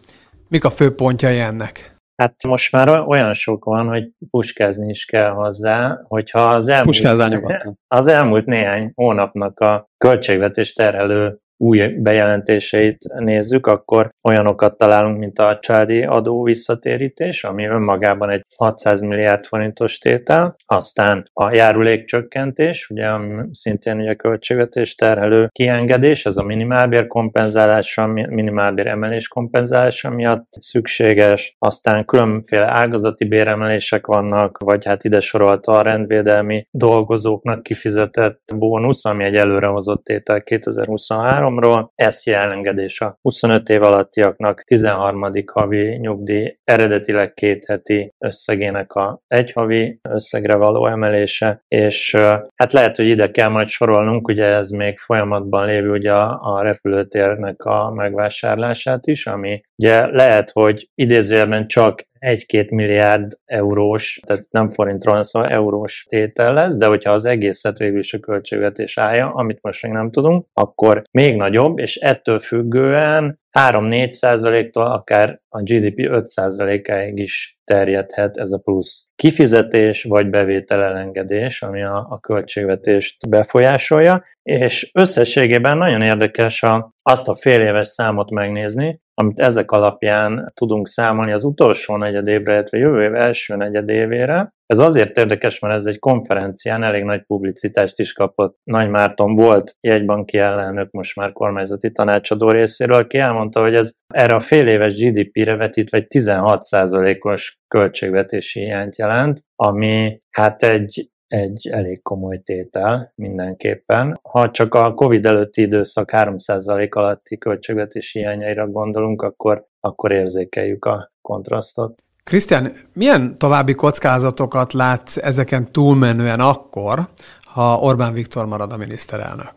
Mik 0.48 0.66
a 0.66 0.70
fő 0.70 0.96
pontjai 0.96 1.40
ennek? 1.40 1.95
Hát 2.16 2.44
most 2.48 2.72
már 2.72 2.90
olyan 3.08 3.34
sok 3.34 3.66
van, 3.66 3.88
hogy 3.88 4.12
puskázni 4.30 4.90
is 4.90 5.06
kell 5.06 5.30
hozzá, 5.30 6.02
hogyha 6.08 6.42
az 6.42 6.68
elmúlt, 6.68 7.78
az 7.88 8.08
elmúlt 8.08 8.46
néhány 8.46 8.92
hónapnak 8.96 9.60
a 9.60 9.90
költségvetés 9.98 10.74
terhelő 10.74 11.40
új 11.58 11.88
bejelentéseit 11.88 12.98
nézzük, 13.18 13.68
akkor 13.68 14.10
olyanokat 14.24 14.78
találunk, 14.78 15.18
mint 15.18 15.40
a 15.40 15.58
csádi 15.62 16.04
adó 16.04 16.44
visszatérítés, 16.44 17.44
ami 17.44 17.66
önmagában 17.66 18.30
egy 18.30 18.46
600 18.56 19.02
milliárd 19.02 19.46
forintos 19.46 19.98
tétel, 19.98 20.56
aztán 20.66 21.30
a 21.34 21.56
járulékcsökkentés, 21.56 22.90
ugye 22.90 23.10
szintén 23.52 24.00
ugye 24.00 24.14
költségvetés 24.14 24.96
terhelő 24.96 25.48
kiengedés, 25.52 26.26
ez 26.26 26.38
a 26.38 26.44
minimálbér 26.44 27.08
kompenzálása, 27.08 28.08
minimálbér 28.08 28.88
emelés 28.88 29.28
kompenzálása 29.28 30.10
miatt 30.10 30.48
szükséges, 30.60 31.56
aztán 31.60 32.06
különféle 32.06 32.72
ágazati 32.72 33.26
béremelések 33.26 34.06
vannak, 34.06 34.58
vagy 34.58 34.86
hát 34.86 35.04
ide 35.04 35.20
sorolta 35.20 35.72
a 35.72 35.82
rendvédelmi 35.82 36.68
dolgozóknak 36.72 37.64
kifizetett 37.64 38.42
bónusz, 38.56 39.06
ami 39.06 39.24
egy 39.24 39.36
előrehozott 39.36 40.04
tétel 40.04 40.44
2023 40.44 41.45
3-ról, 41.46 41.88
SZI 41.96 42.32
elengedés 42.32 43.02
a 43.02 43.18
25 43.22 43.70
év 43.70 43.84
alattiaknak 43.84 44.62
13. 44.62 45.32
havi 45.46 45.98
nyugdíj 45.98 46.58
eredetileg 46.64 47.34
két 47.34 47.66
heti 47.66 48.14
összegének 48.18 48.94
a 48.94 49.22
egy 49.28 49.52
havi 49.52 50.00
összegre 50.10 50.56
való 50.56 50.88
emelése, 50.88 51.64
és 51.68 52.16
hát 52.56 52.74
lehet, 52.74 52.96
hogy 52.96 53.08
ide 53.08 53.32
kell 53.32 53.50
majd 53.50 53.68
sorolnunk, 53.68 54.28
ugye 54.28 54.46
ez 54.46 54.70
még 54.70 55.00
folyamatban 55.00 55.66
lévő 55.66 55.92
ugye 55.92 56.14
a, 56.14 56.40
a 56.42 56.62
repülőtérnek 56.62 57.64
a 57.64 57.92
megvásárlását 57.92 59.08
is, 59.08 59.28
ami 59.28 59.62
ugye 59.76 60.06
lehet, 60.06 60.52
hogy 60.52 60.90
idézőjelben 60.96 61.68
csak 61.68 62.04
1-2 62.20 62.70
milliárd 62.70 63.38
eurós, 63.46 64.20
tehát 64.26 64.46
nem 64.50 64.70
forintról, 64.70 65.24
szóval 65.24 65.50
eurós 65.50 66.06
tétel 66.10 66.54
lesz, 66.54 66.78
de 66.78 66.86
hogyha 66.86 67.12
az 67.12 67.26
egészet 67.26 67.78
végül 67.78 68.00
is 68.00 68.14
a 68.14 68.20
költségvetés 68.20 68.98
állja, 68.98 69.34
amit 69.34 69.62
most 69.62 69.84
még 69.84 69.92
nem 69.92 70.12
tudunk, 70.12 70.46
akkor 70.54 71.02
még 71.12 71.36
nagyobb, 71.36 71.80
és 71.80 71.96
ettől 71.96 72.40
függően 72.40 73.40
3-4 73.60 74.10
százaléktól 74.10 74.86
akár 74.86 75.40
a 75.50 75.62
GDP 75.62 76.00
5 76.00 76.28
százalékáig 76.28 77.18
is 77.18 77.58
terjedhet 77.64 78.38
ez 78.38 78.52
a 78.52 78.58
plusz 78.58 79.08
kifizetés 79.16 80.04
vagy 80.04 80.30
bevétel 80.30 80.84
elengedés, 80.84 81.62
ami 81.62 81.84
a, 81.84 82.08
a 82.10 82.20
költségvetést 82.20 83.30
befolyásolja, 83.30 84.24
és 84.44 84.90
összességében 84.94 85.78
nagyon 85.78 86.02
érdekes 86.02 86.64
a, 86.64 86.94
azt 87.02 87.28
a 87.28 87.36
fél 87.36 87.62
éves 87.62 87.88
számot 87.88 88.32
megnézni, 88.32 89.00
amit 89.18 89.40
ezek 89.40 89.72
alapján 89.72 90.52
tudunk 90.54 90.88
számolni 90.88 91.32
az 91.32 91.44
utolsó 91.44 91.96
negyedévre, 91.98 92.54
illetve 92.54 92.78
jövő 92.78 93.04
év 93.04 93.16
első 93.16 93.56
negyedévére. 93.56 94.54
Ez 94.66 94.80
azért 94.80 95.18
érdekes, 95.18 95.60
mert 95.60 95.74
ez 95.74 95.86
egy 95.86 96.00
konferencián 96.00 96.84
elég 96.84 97.04
nagy 97.04 97.26
publicitást 97.26 98.00
is 98.00 98.14
kapott. 98.14 98.58
Nagy 98.64 98.90
Márton 98.90 99.36
volt 99.36 99.76
jegybanki 99.80 100.38
ellenök, 100.38 100.92
most 100.92 101.16
már 101.16 101.32
kormányzati 101.32 101.92
tanácsadó 101.92 102.50
részéről, 102.50 102.96
aki 102.96 103.18
elmondta, 103.18 103.62
hogy 103.62 103.76
ez 103.76 103.94
erre 104.14 104.36
a 104.36 104.40
fél 104.40 104.68
éves 104.68 104.96
GDP-re 104.96 105.56
vetítve 105.56 105.98
egy 105.98 106.08
16%-os 106.16 107.58
költségvetési 107.68 108.60
hiányt 108.60 108.98
jelent, 108.98 109.40
ami 109.56 110.22
hát 110.32 110.64
egy 110.64 111.10
egy 111.28 111.70
elég 111.72 112.02
komoly 112.02 112.38
tétel 112.38 113.12
mindenképpen. 113.16 114.20
Ha 114.22 114.52
csak 114.52 114.74
a 114.74 114.94
COVID 114.94 115.26
előtti 115.26 115.62
időszak 115.62 116.10
3% 116.14 116.90
alatti 116.90 117.38
költségvetési 117.38 118.20
hiányaira 118.20 118.68
gondolunk, 118.68 119.22
akkor, 119.22 119.66
akkor 119.80 120.12
érzékeljük 120.12 120.86
a 120.86 121.12
kontrasztot. 121.22 122.04
Krisztián, 122.24 122.72
milyen 122.94 123.36
további 123.38 123.74
kockázatokat 123.74 124.74
látsz 124.74 125.18
ezeken 125.18 125.72
túlmenően 125.72 126.40
akkor, 126.40 127.00
ha 127.44 127.80
Orbán 127.80 128.14
Viktor 128.14 128.46
marad 128.46 128.72
a 128.72 128.78
miniszterelnök? 128.78 129.54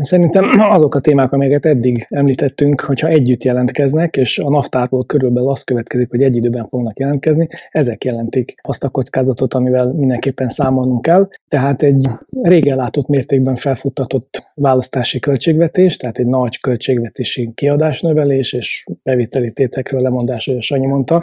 Szerintem 0.00 0.44
azok 0.76 0.94
a 0.94 1.00
témák, 1.00 1.32
amelyeket 1.32 1.66
eddig 1.66 2.06
említettünk, 2.08 2.80
hogyha 2.80 3.08
együtt 3.08 3.44
jelentkeznek, 3.44 4.16
és 4.16 4.38
a 4.38 4.50
naftárból 4.50 5.04
körülbelül 5.06 5.50
az 5.50 5.62
következik, 5.62 6.10
hogy 6.10 6.22
egy 6.22 6.36
időben 6.36 6.68
fognak 6.68 6.98
jelentkezni, 6.98 7.48
ezek 7.70 8.04
jelentik 8.04 8.54
azt 8.62 8.84
a 8.84 8.88
kockázatot, 8.88 9.54
amivel 9.54 9.86
mindenképpen 9.86 10.48
számolnunk 10.48 11.02
kell. 11.02 11.28
Tehát 11.48 11.82
egy 11.82 12.08
régen 12.42 12.76
látott 12.76 13.08
mértékben 13.08 13.56
felfuttatott 13.56 14.50
választási 14.54 15.18
költségvetés, 15.18 15.96
tehát 15.96 16.18
egy 16.18 16.26
nagy 16.26 16.60
költségvetési 16.60 17.50
kiadásnövelés 17.54 18.52
és 18.52 18.86
bevételi 19.02 19.52
tétekről 19.52 20.00
lemondás, 20.00 20.46
hogy 20.46 20.56
a 20.56 20.62
Sanyi 20.62 20.86
mondta, 20.86 21.22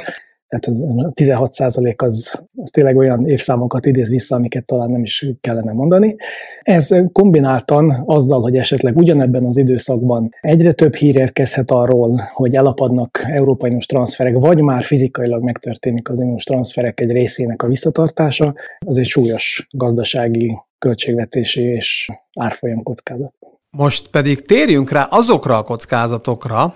tehát 0.50 0.80
a 0.98 1.12
16 1.14 1.54
százalék 1.54 2.02
az, 2.02 2.44
az 2.56 2.70
tényleg 2.70 2.98
olyan 2.98 3.28
évszámokat 3.28 3.86
idéz 3.86 4.10
vissza, 4.10 4.36
amiket 4.36 4.66
talán 4.66 4.90
nem 4.90 5.04
is 5.04 5.26
kellene 5.42 5.72
mondani. 5.72 6.16
Ez 6.62 6.88
kombináltan 7.12 8.04
azzal, 8.06 8.42
hogy 8.42 8.58
esetleg 8.58 8.98
ugyanebben 8.98 9.46
az 9.46 9.58
időszakban 9.58 10.30
egyre 10.42 10.72
több 10.72 10.96
hír 10.96 11.16
érkezhet 11.16 11.72
arról, 11.72 12.22
hogy 12.34 12.56
elapadnak 12.56 13.24
európai 13.26 13.70
uniós 13.70 13.86
transferek, 13.86 14.34
vagy 14.34 14.62
már 14.62 14.84
fizikailag 14.84 15.44
megtörténik 15.44 16.10
az 16.10 16.18
uniós 16.18 16.44
transferek 16.44 17.00
egy 17.00 17.12
részének 17.12 17.64
a 17.64 17.68
visszatartása, 17.68 18.54
az 18.86 18.98
egy 18.98 19.08
súlyos 19.08 19.68
gazdasági, 19.72 20.58
költségvetési 20.80 21.62
és 21.62 22.10
árfolyam 22.40 22.84
kockázat. 22.84 23.34
Most 23.78 24.10
pedig 24.10 24.42
térjünk 24.42 24.92
rá 24.92 25.08
azokra 25.10 25.58
a 25.58 25.64
kockázatokra, 25.64 26.74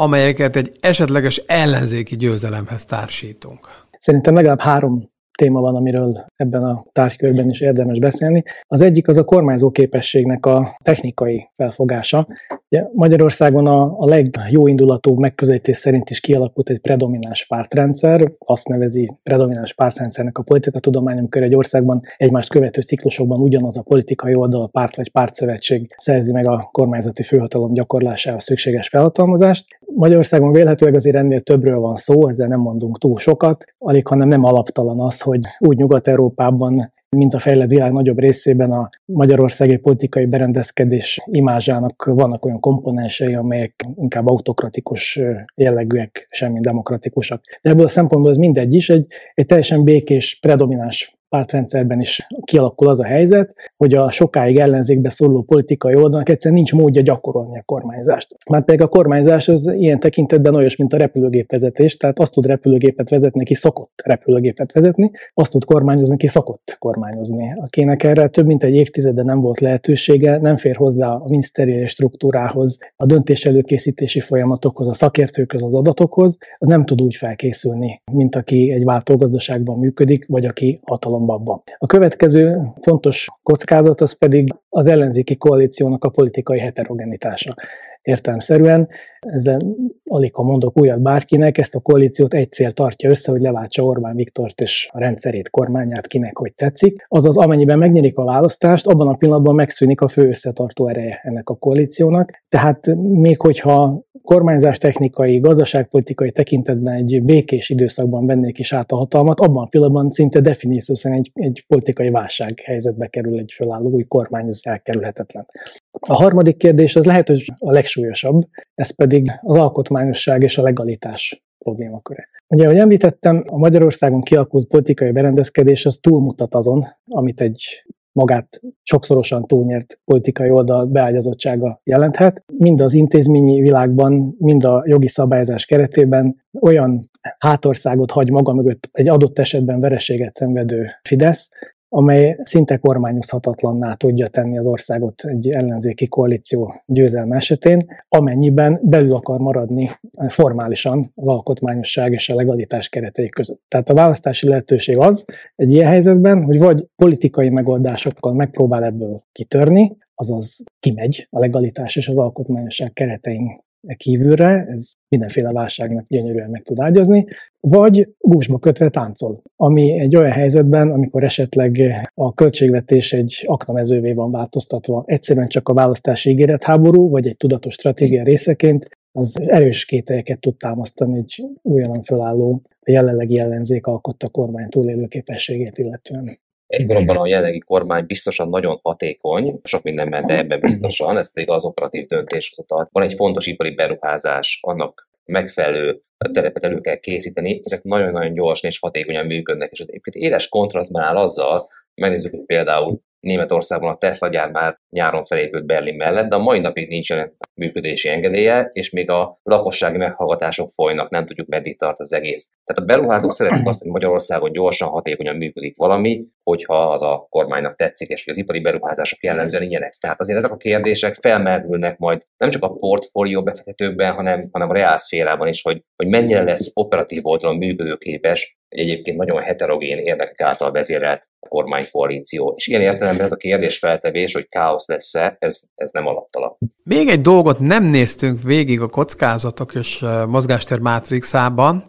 amelyeket 0.00 0.56
egy 0.56 0.72
esetleges 0.80 1.36
ellenzéki 1.36 2.16
győzelemhez 2.16 2.84
társítunk? 2.84 3.58
Szerintem 4.00 4.34
legalább 4.34 4.60
három 4.60 5.10
téma 5.38 5.60
van, 5.60 5.76
amiről 5.76 6.24
ebben 6.36 6.64
a 6.64 6.84
tárgykörben 6.92 7.50
is 7.50 7.60
érdemes 7.60 7.98
beszélni. 7.98 8.44
Az 8.66 8.80
egyik 8.80 9.08
az 9.08 9.16
a 9.16 9.24
kormányzó 9.24 9.70
képességnek 9.70 10.46
a 10.46 10.76
technikai 10.82 11.50
felfogása. 11.56 12.26
Ugye 12.72 12.84
Magyarországon 12.92 13.66
a, 13.66 13.94
a 13.98 14.06
legjó 14.06 14.66
indulatú 14.66 15.14
megközelítés 15.14 15.76
szerint 15.76 16.10
is 16.10 16.20
kialakult 16.20 16.68
egy 16.68 16.80
predomináns 16.80 17.46
pártrendszer, 17.46 18.32
azt 18.38 18.68
nevezi 18.68 19.12
predomináns 19.22 19.74
pártrendszernek 19.74 20.38
a 20.38 20.42
politikatudomány, 20.42 21.18
amikor 21.18 21.42
egy 21.42 21.54
országban 21.54 22.00
egymást 22.16 22.48
követő 22.48 22.80
ciklusokban 22.80 23.40
ugyanaz 23.40 23.76
a 23.76 23.82
politikai 23.82 24.34
oldal, 24.34 24.68
párt 24.68 24.96
vagy 24.96 25.10
pártszövetség 25.10 25.94
szerzi 25.96 26.32
meg 26.32 26.48
a 26.48 26.68
kormányzati 26.72 27.22
főhatalom 27.22 27.72
gyakorlásához 27.72 28.42
szükséges 28.42 28.88
felhatalmazást. 28.88 29.66
Magyarországon 29.94 30.52
vélhetőleg 30.52 30.94
azért 30.94 31.16
ennél 31.16 31.40
többről 31.40 31.78
van 31.78 31.96
szó, 31.96 32.28
ezzel 32.28 32.48
nem 32.48 32.60
mondunk 32.60 32.98
túl 32.98 33.18
sokat, 33.18 33.64
alig 33.78 34.06
hanem 34.06 34.28
nem 34.28 34.44
alaptalan 34.44 35.00
az, 35.00 35.20
hogy 35.20 35.40
úgy 35.58 35.76
Nyugat-Európában, 35.76 36.90
mint 37.16 37.34
a 37.34 37.38
fejlett 37.38 37.68
világ 37.68 37.92
nagyobb 37.92 38.18
részében 38.18 38.70
a 38.70 38.90
magyarországi 39.04 39.76
politikai 39.76 40.26
berendezkedés 40.26 41.20
imázsának 41.24 42.04
vannak 42.04 42.44
olyan 42.44 42.60
komponensei, 42.60 43.34
amelyek 43.34 43.86
inkább 43.96 44.28
autokratikus 44.28 45.20
jellegűek, 45.54 46.28
semmi 46.30 46.60
demokratikusak. 46.60 47.42
De 47.62 47.70
ebből 47.70 47.84
a 47.84 47.88
szempontból 47.88 48.30
ez 48.30 48.36
mindegy 48.36 48.74
is, 48.74 48.90
egy, 48.90 49.06
egy 49.34 49.46
teljesen 49.46 49.84
békés, 49.84 50.38
predomináns 50.40 51.19
pártrendszerben 51.30 52.00
is 52.00 52.26
kialakul 52.44 52.88
az 52.88 53.00
a 53.00 53.04
helyzet, 53.04 53.54
hogy 53.76 53.94
a 53.94 54.10
sokáig 54.10 54.58
ellenzékbe 54.58 55.08
szóló 55.08 55.42
politikai 55.42 55.94
oldalnak 55.94 56.28
egyszerűen 56.28 56.54
nincs 56.54 56.72
módja 56.72 57.02
gyakorolni 57.02 57.58
a 57.58 57.62
kormányzást. 57.64 58.36
Mert 58.50 58.64
pedig 58.64 58.82
a 58.82 58.88
kormányzás 58.88 59.48
az 59.48 59.66
ilyen 59.66 60.00
tekintetben 60.00 60.54
olyas, 60.54 60.76
mint 60.76 60.92
a 60.92 60.96
repülőgépvezetés, 60.96 61.96
tehát 61.96 62.18
azt 62.18 62.32
tud 62.32 62.46
repülőgépet 62.46 63.08
vezetni, 63.08 63.40
aki 63.40 63.54
szokott 63.54 64.02
repülőgépet 64.04 64.72
vezetni, 64.72 65.10
azt 65.34 65.50
tud 65.50 65.64
kormányozni, 65.64 66.14
aki 66.14 66.28
szokott 66.28 66.76
kormányozni. 66.78 67.54
Akinek 67.56 68.02
erre 68.02 68.28
több 68.28 68.46
mint 68.46 68.64
egy 68.64 68.74
évtizede 68.74 69.22
nem 69.22 69.40
volt 69.40 69.60
lehetősége, 69.60 70.38
nem 70.38 70.56
fér 70.56 70.76
hozzá 70.76 71.08
a 71.08 71.24
miniszteriális 71.28 71.90
struktúrához, 71.90 72.78
a 72.96 73.06
döntés 73.06 73.44
előkészítési 73.44 74.20
folyamatokhoz, 74.20 74.88
a 74.88 74.94
szakértőkhöz, 74.94 75.62
az 75.62 75.74
adatokhoz, 75.74 76.36
az 76.58 76.68
nem 76.68 76.84
tud 76.84 77.02
úgy 77.02 77.16
felkészülni, 77.16 78.02
mint 78.12 78.36
aki 78.36 78.70
egy 78.72 78.84
váltógazdaságban 78.84 79.78
működik, 79.78 80.26
vagy 80.28 80.44
aki 80.44 80.80
hatalomban 80.82 81.19
van. 81.26 81.62
A 81.78 81.86
következő 81.86 82.60
fontos 82.82 83.28
kockázat 83.42 84.00
az 84.00 84.12
pedig 84.12 84.54
az 84.68 84.86
ellenzéki 84.86 85.36
koalíciónak 85.36 86.04
a 86.04 86.08
politikai 86.08 86.58
heterogenitása 86.58 87.54
értelmszerűen. 88.02 88.88
Ezzel 89.20 89.58
alig 90.04 90.34
ha 90.34 90.42
mondok 90.42 90.80
újat 90.80 91.00
bárkinek, 91.00 91.58
ezt 91.58 91.74
a 91.74 91.80
koalíciót 91.80 92.34
egy 92.34 92.52
cél 92.52 92.72
tartja 92.72 93.10
össze, 93.10 93.30
hogy 93.30 93.40
leváltsa 93.40 93.84
Orbán 93.84 94.16
Viktort 94.16 94.60
és 94.60 94.88
a 94.92 94.98
rendszerét, 94.98 95.50
kormányát, 95.50 96.06
kinek 96.06 96.36
hogy 96.36 96.54
tetszik. 96.54 97.06
Azaz, 97.08 97.36
amennyiben 97.36 97.78
megnyerik 97.78 98.18
a 98.18 98.24
választást, 98.24 98.86
abban 98.86 99.08
a 99.08 99.16
pillanatban 99.16 99.54
megszűnik 99.54 100.00
a 100.00 100.08
fő 100.08 100.28
összetartó 100.28 100.88
ereje 100.88 101.20
ennek 101.22 101.48
a 101.48 101.54
koalíciónak. 101.54 102.42
Tehát 102.48 102.86
még 102.96 103.40
hogyha 103.40 104.02
kormányzás 104.22 104.78
technikai, 104.78 105.38
gazdaságpolitikai 105.38 106.32
tekintetben 106.32 106.94
egy 106.94 107.22
békés 107.22 107.70
időszakban 107.70 108.26
vennék 108.26 108.58
is 108.58 108.72
át 108.72 108.92
a 108.92 108.96
hatalmat, 108.96 109.40
abban 109.40 109.64
a 109.64 109.68
pillanatban 109.70 110.10
szinte 110.10 110.40
definíciószerűen 110.40 111.20
egy, 111.20 111.30
egy 111.34 111.64
politikai 111.66 112.10
válság 112.10 112.60
helyzetbe 112.64 113.06
kerül 113.06 113.38
egy 113.38 113.52
fölálló 113.54 113.90
új 113.90 114.04
kormány, 114.04 114.46
ez 114.46 114.60
elkerülhetetlen. 114.62 115.46
A 115.90 116.14
harmadik 116.14 116.56
kérdés 116.56 116.96
az 116.96 117.04
lehet, 117.04 117.28
hogy 117.28 117.52
a 117.58 117.70
legsúlyosabb, 117.70 118.48
ez 118.74 118.90
pedig 118.90 119.30
az 119.42 119.56
alkotmányosság 119.56 120.42
és 120.42 120.58
a 120.58 120.62
legalitás 120.62 121.42
problémaköre. 121.58 122.28
Ugye, 122.48 122.64
ahogy 122.64 122.78
említettem, 122.78 123.44
a 123.46 123.58
Magyarországon 123.58 124.20
kialakult 124.20 124.68
politikai 124.68 125.10
berendezkedés 125.10 125.86
az 125.86 125.98
túlmutat 126.00 126.54
azon, 126.54 126.86
amit 127.08 127.40
egy 127.40 127.84
magát 128.20 128.60
sokszorosan 128.82 129.46
túlnyert 129.46 130.00
politikai 130.04 130.50
oldal 130.50 130.86
beágyazottsága 130.86 131.80
jelenthet. 131.84 132.44
Mind 132.56 132.80
az 132.80 132.92
intézményi 132.92 133.60
világban, 133.60 134.34
mind 134.38 134.64
a 134.64 134.82
jogi 134.86 135.08
szabályzás 135.08 135.64
keretében 135.64 136.36
olyan 136.60 137.10
hátországot 137.38 138.10
hagy 138.10 138.30
maga 138.30 138.52
mögött 138.52 138.88
egy 138.92 139.08
adott 139.08 139.38
esetben 139.38 139.80
vereséget 139.80 140.36
szenvedő 140.36 140.86
Fidesz, 141.02 141.48
amely 141.92 142.36
szinte 142.42 142.76
kormányozhatatlanná 142.76 143.94
tudja 143.94 144.28
tenni 144.28 144.58
az 144.58 144.66
országot 144.66 145.24
egy 145.24 145.50
ellenzéki 145.50 146.08
koalíció 146.08 146.82
győzelme 146.86 147.36
esetén, 147.36 147.86
amennyiben 148.08 148.80
belül 148.82 149.14
akar 149.14 149.38
maradni 149.38 149.90
formálisan 150.28 151.12
az 151.14 151.28
alkotmányosság 151.28 152.12
és 152.12 152.28
a 152.28 152.34
legalitás 152.34 152.88
keretei 152.88 153.28
között. 153.28 153.62
Tehát 153.68 153.90
a 153.90 153.94
választási 153.94 154.48
lehetőség 154.48 154.98
az 154.98 155.24
egy 155.56 155.72
ilyen 155.72 155.88
helyzetben, 155.88 156.44
hogy 156.44 156.58
vagy 156.58 156.86
politikai 156.96 157.48
megoldásokkal 157.48 158.32
megpróbál 158.34 158.84
ebből 158.84 159.22
kitörni, 159.32 159.96
azaz 160.14 160.62
kimegy 160.80 161.26
a 161.30 161.38
legalitás 161.38 161.96
és 161.96 162.08
az 162.08 162.18
alkotmányosság 162.18 162.92
keretein 162.92 163.60
kívülre, 163.96 164.66
ez 164.70 164.90
mindenféle 165.08 165.52
válságnak 165.52 166.04
gyönyörűen 166.08 166.50
meg 166.50 166.62
tud 166.62 166.80
ágyazni, 166.80 167.26
vagy 167.60 168.08
gúzsba 168.18 168.58
kötve 168.58 168.90
táncol, 168.90 169.42
ami 169.56 169.98
egy 170.00 170.16
olyan 170.16 170.32
helyzetben, 170.32 170.90
amikor 170.90 171.24
esetleg 171.24 171.80
a 172.14 172.34
költségvetés 172.34 173.12
egy 173.12 173.42
aknamezővé 173.46 174.12
van 174.12 174.30
változtatva, 174.30 175.02
egyszerűen 175.06 175.46
csak 175.46 175.68
a 175.68 175.74
választási 175.74 176.30
ígéretháború, 176.30 177.08
vagy 177.08 177.26
egy 177.26 177.36
tudatos 177.36 177.74
stratégia 177.74 178.22
részeként, 178.22 178.88
az 179.12 179.40
erős 179.40 179.84
kételyeket 179.84 180.40
tud 180.40 180.56
támasztani 180.56 181.18
egy 181.18 181.44
újonnan 181.62 182.02
fölálló, 182.02 182.62
a 182.80 182.90
jelenlegi 182.90 183.38
ellenzék 183.38 183.86
alkotta 183.86 184.28
kormány 184.28 184.68
túlélő 184.68 185.06
képességét 185.06 185.78
illetően. 185.78 186.38
Egy 186.70 186.90
a 186.90 187.26
jelenlegi 187.26 187.58
kormány 187.58 188.06
biztosan 188.06 188.48
nagyon 188.48 188.78
hatékony, 188.82 189.60
sok 189.62 189.82
mindenben, 189.82 190.26
de 190.26 190.38
ebben 190.38 190.60
biztosan, 190.60 191.16
ez 191.16 191.32
pedig 191.32 191.50
az 191.50 191.64
operatív 191.64 192.06
döntéshozatal. 192.06 192.88
Van 192.92 193.02
egy 193.02 193.14
fontos 193.14 193.46
ipari 193.46 193.74
beruházás, 193.74 194.58
annak 194.62 195.08
megfelelő 195.24 196.02
terepet 196.32 196.64
elő 196.64 196.80
kell 196.80 196.96
készíteni, 196.96 197.60
ezek 197.64 197.82
nagyon-nagyon 197.82 198.32
gyorsan 198.32 198.70
és 198.70 198.78
hatékonyan 198.78 199.26
működnek, 199.26 199.70
és 199.70 199.80
egyébként 199.80 200.16
éles 200.16 200.48
kontrasztban 200.48 201.02
áll 201.02 201.16
azzal, 201.16 201.68
megnézzük, 201.94 202.30
hogy 202.30 202.44
például 202.46 203.00
Németországban 203.20 203.90
a 203.90 203.96
Tesla 203.96 204.28
gyár 204.28 204.50
már 204.50 204.78
nyáron 204.90 205.24
felépült 205.24 205.66
Berlin 205.66 205.96
mellett, 205.96 206.28
de 206.28 206.34
a 206.34 206.38
mai 206.38 206.60
napig 206.60 206.88
nincsen 206.88 207.36
működési 207.54 208.08
engedélye, 208.08 208.70
és 208.72 208.90
még 208.90 209.10
a 209.10 209.38
lakossági 209.42 209.96
meghallgatások 209.96 210.70
folynak, 210.70 211.10
nem 211.10 211.26
tudjuk 211.26 211.48
meddig 211.48 211.78
tart 211.78 212.00
az 212.00 212.12
egész. 212.12 212.50
Tehát 212.64 212.82
a 212.82 212.94
beruházók 212.94 213.32
szeretnék 213.32 213.66
azt, 213.66 213.80
hogy 213.80 213.90
Magyarországon 213.90 214.52
gyorsan, 214.52 214.88
hatékonyan 214.88 215.36
működik 215.36 215.76
valami, 215.76 216.24
hogyha 216.42 216.92
az 216.92 217.02
a 217.02 217.26
kormánynak 217.28 217.76
tetszik, 217.76 218.08
és 218.08 218.24
hogy 218.24 218.32
az 218.32 218.38
ipari 218.38 218.60
beruházások 218.60 219.22
jellemzően 219.22 219.62
ilyenek. 219.62 219.96
Tehát 220.00 220.20
azért 220.20 220.38
ezek 220.38 220.50
a 220.50 220.56
kérdések 220.56 221.14
felmerülnek 221.14 221.98
majd 221.98 222.22
nem 222.36 222.50
csak 222.50 222.62
a 222.62 222.72
portfólió 222.72 223.42
befektetőkben, 223.42 224.12
hanem, 224.12 224.48
hanem 224.52 224.70
a 224.70 224.72
reálszférában 224.72 225.48
is, 225.48 225.62
hogy, 225.62 225.82
hogy 225.96 226.06
mennyire 226.06 226.42
lesz 226.42 226.70
operatív 226.74 227.26
oldalon 227.26 227.56
működőképes 227.56 228.58
egy 228.70 228.78
egyébként 228.78 229.16
nagyon 229.16 229.40
heterogén 229.40 229.98
érdekek 229.98 230.40
által 230.40 230.72
vezérelt 230.72 231.28
kormánykoalíció. 231.48 232.54
És 232.56 232.66
ilyen 232.66 232.80
értelemben 232.80 233.09
ez 233.18 233.32
a 233.32 233.36
kérdés 233.36 233.78
feltevés, 233.78 234.32
hogy 234.32 234.48
káosz 234.48 234.86
lesz-e, 234.86 235.36
ez, 235.38 235.60
ez 235.74 235.90
nem 235.90 236.06
alaptalan. 236.06 236.56
Még 236.82 237.08
egy 237.08 237.20
dolgot 237.20 237.58
nem 237.58 237.84
néztünk 237.84 238.42
végig 238.42 238.80
a 238.80 238.88
kockázatok 238.88 239.74
és 239.74 240.04
mozgástér 240.28 240.78
mátrixában. 240.78 241.84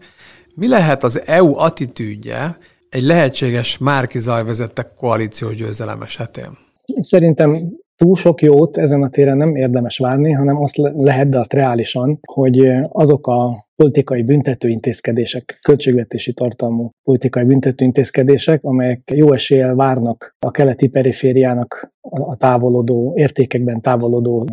Mi 0.55 0.67
lehet 0.67 1.03
az 1.03 1.21
EU 1.25 1.57
attitűdje 1.57 2.57
egy 2.89 3.01
lehetséges 3.01 3.77
Márki 3.77 4.19
Zaj 4.19 4.43
vezette 4.43 4.87
koalíciós 4.97 5.55
győzelem 5.55 6.01
esetén? 6.01 6.57
Szerintem 6.99 7.71
túl 7.95 8.15
sok 8.15 8.41
jót 8.41 8.77
ezen 8.77 9.03
a 9.03 9.09
téren 9.09 9.37
nem 9.37 9.55
érdemes 9.55 9.97
várni, 9.97 10.31
hanem 10.31 10.61
azt 10.61 10.77
lehet, 10.77 11.29
de 11.29 11.39
azt 11.39 11.53
reálisan, 11.53 12.19
hogy 12.21 12.59
azok 12.91 13.27
a 13.27 13.67
politikai 13.81 14.23
büntetőintézkedések, 14.23 15.59
költségvetési 15.61 16.33
tartalmú 16.33 16.89
politikai 17.03 17.43
büntetőintézkedések, 17.43 18.63
amelyek 18.63 19.11
jó 19.13 19.33
eséllyel 19.33 19.75
várnak 19.75 20.35
a 20.39 20.51
keleti 20.51 20.87
perifériának 20.87 21.91
a 22.01 22.35
távolodó, 22.35 23.13
értékekben 23.15 23.81
távolodó 23.81 24.47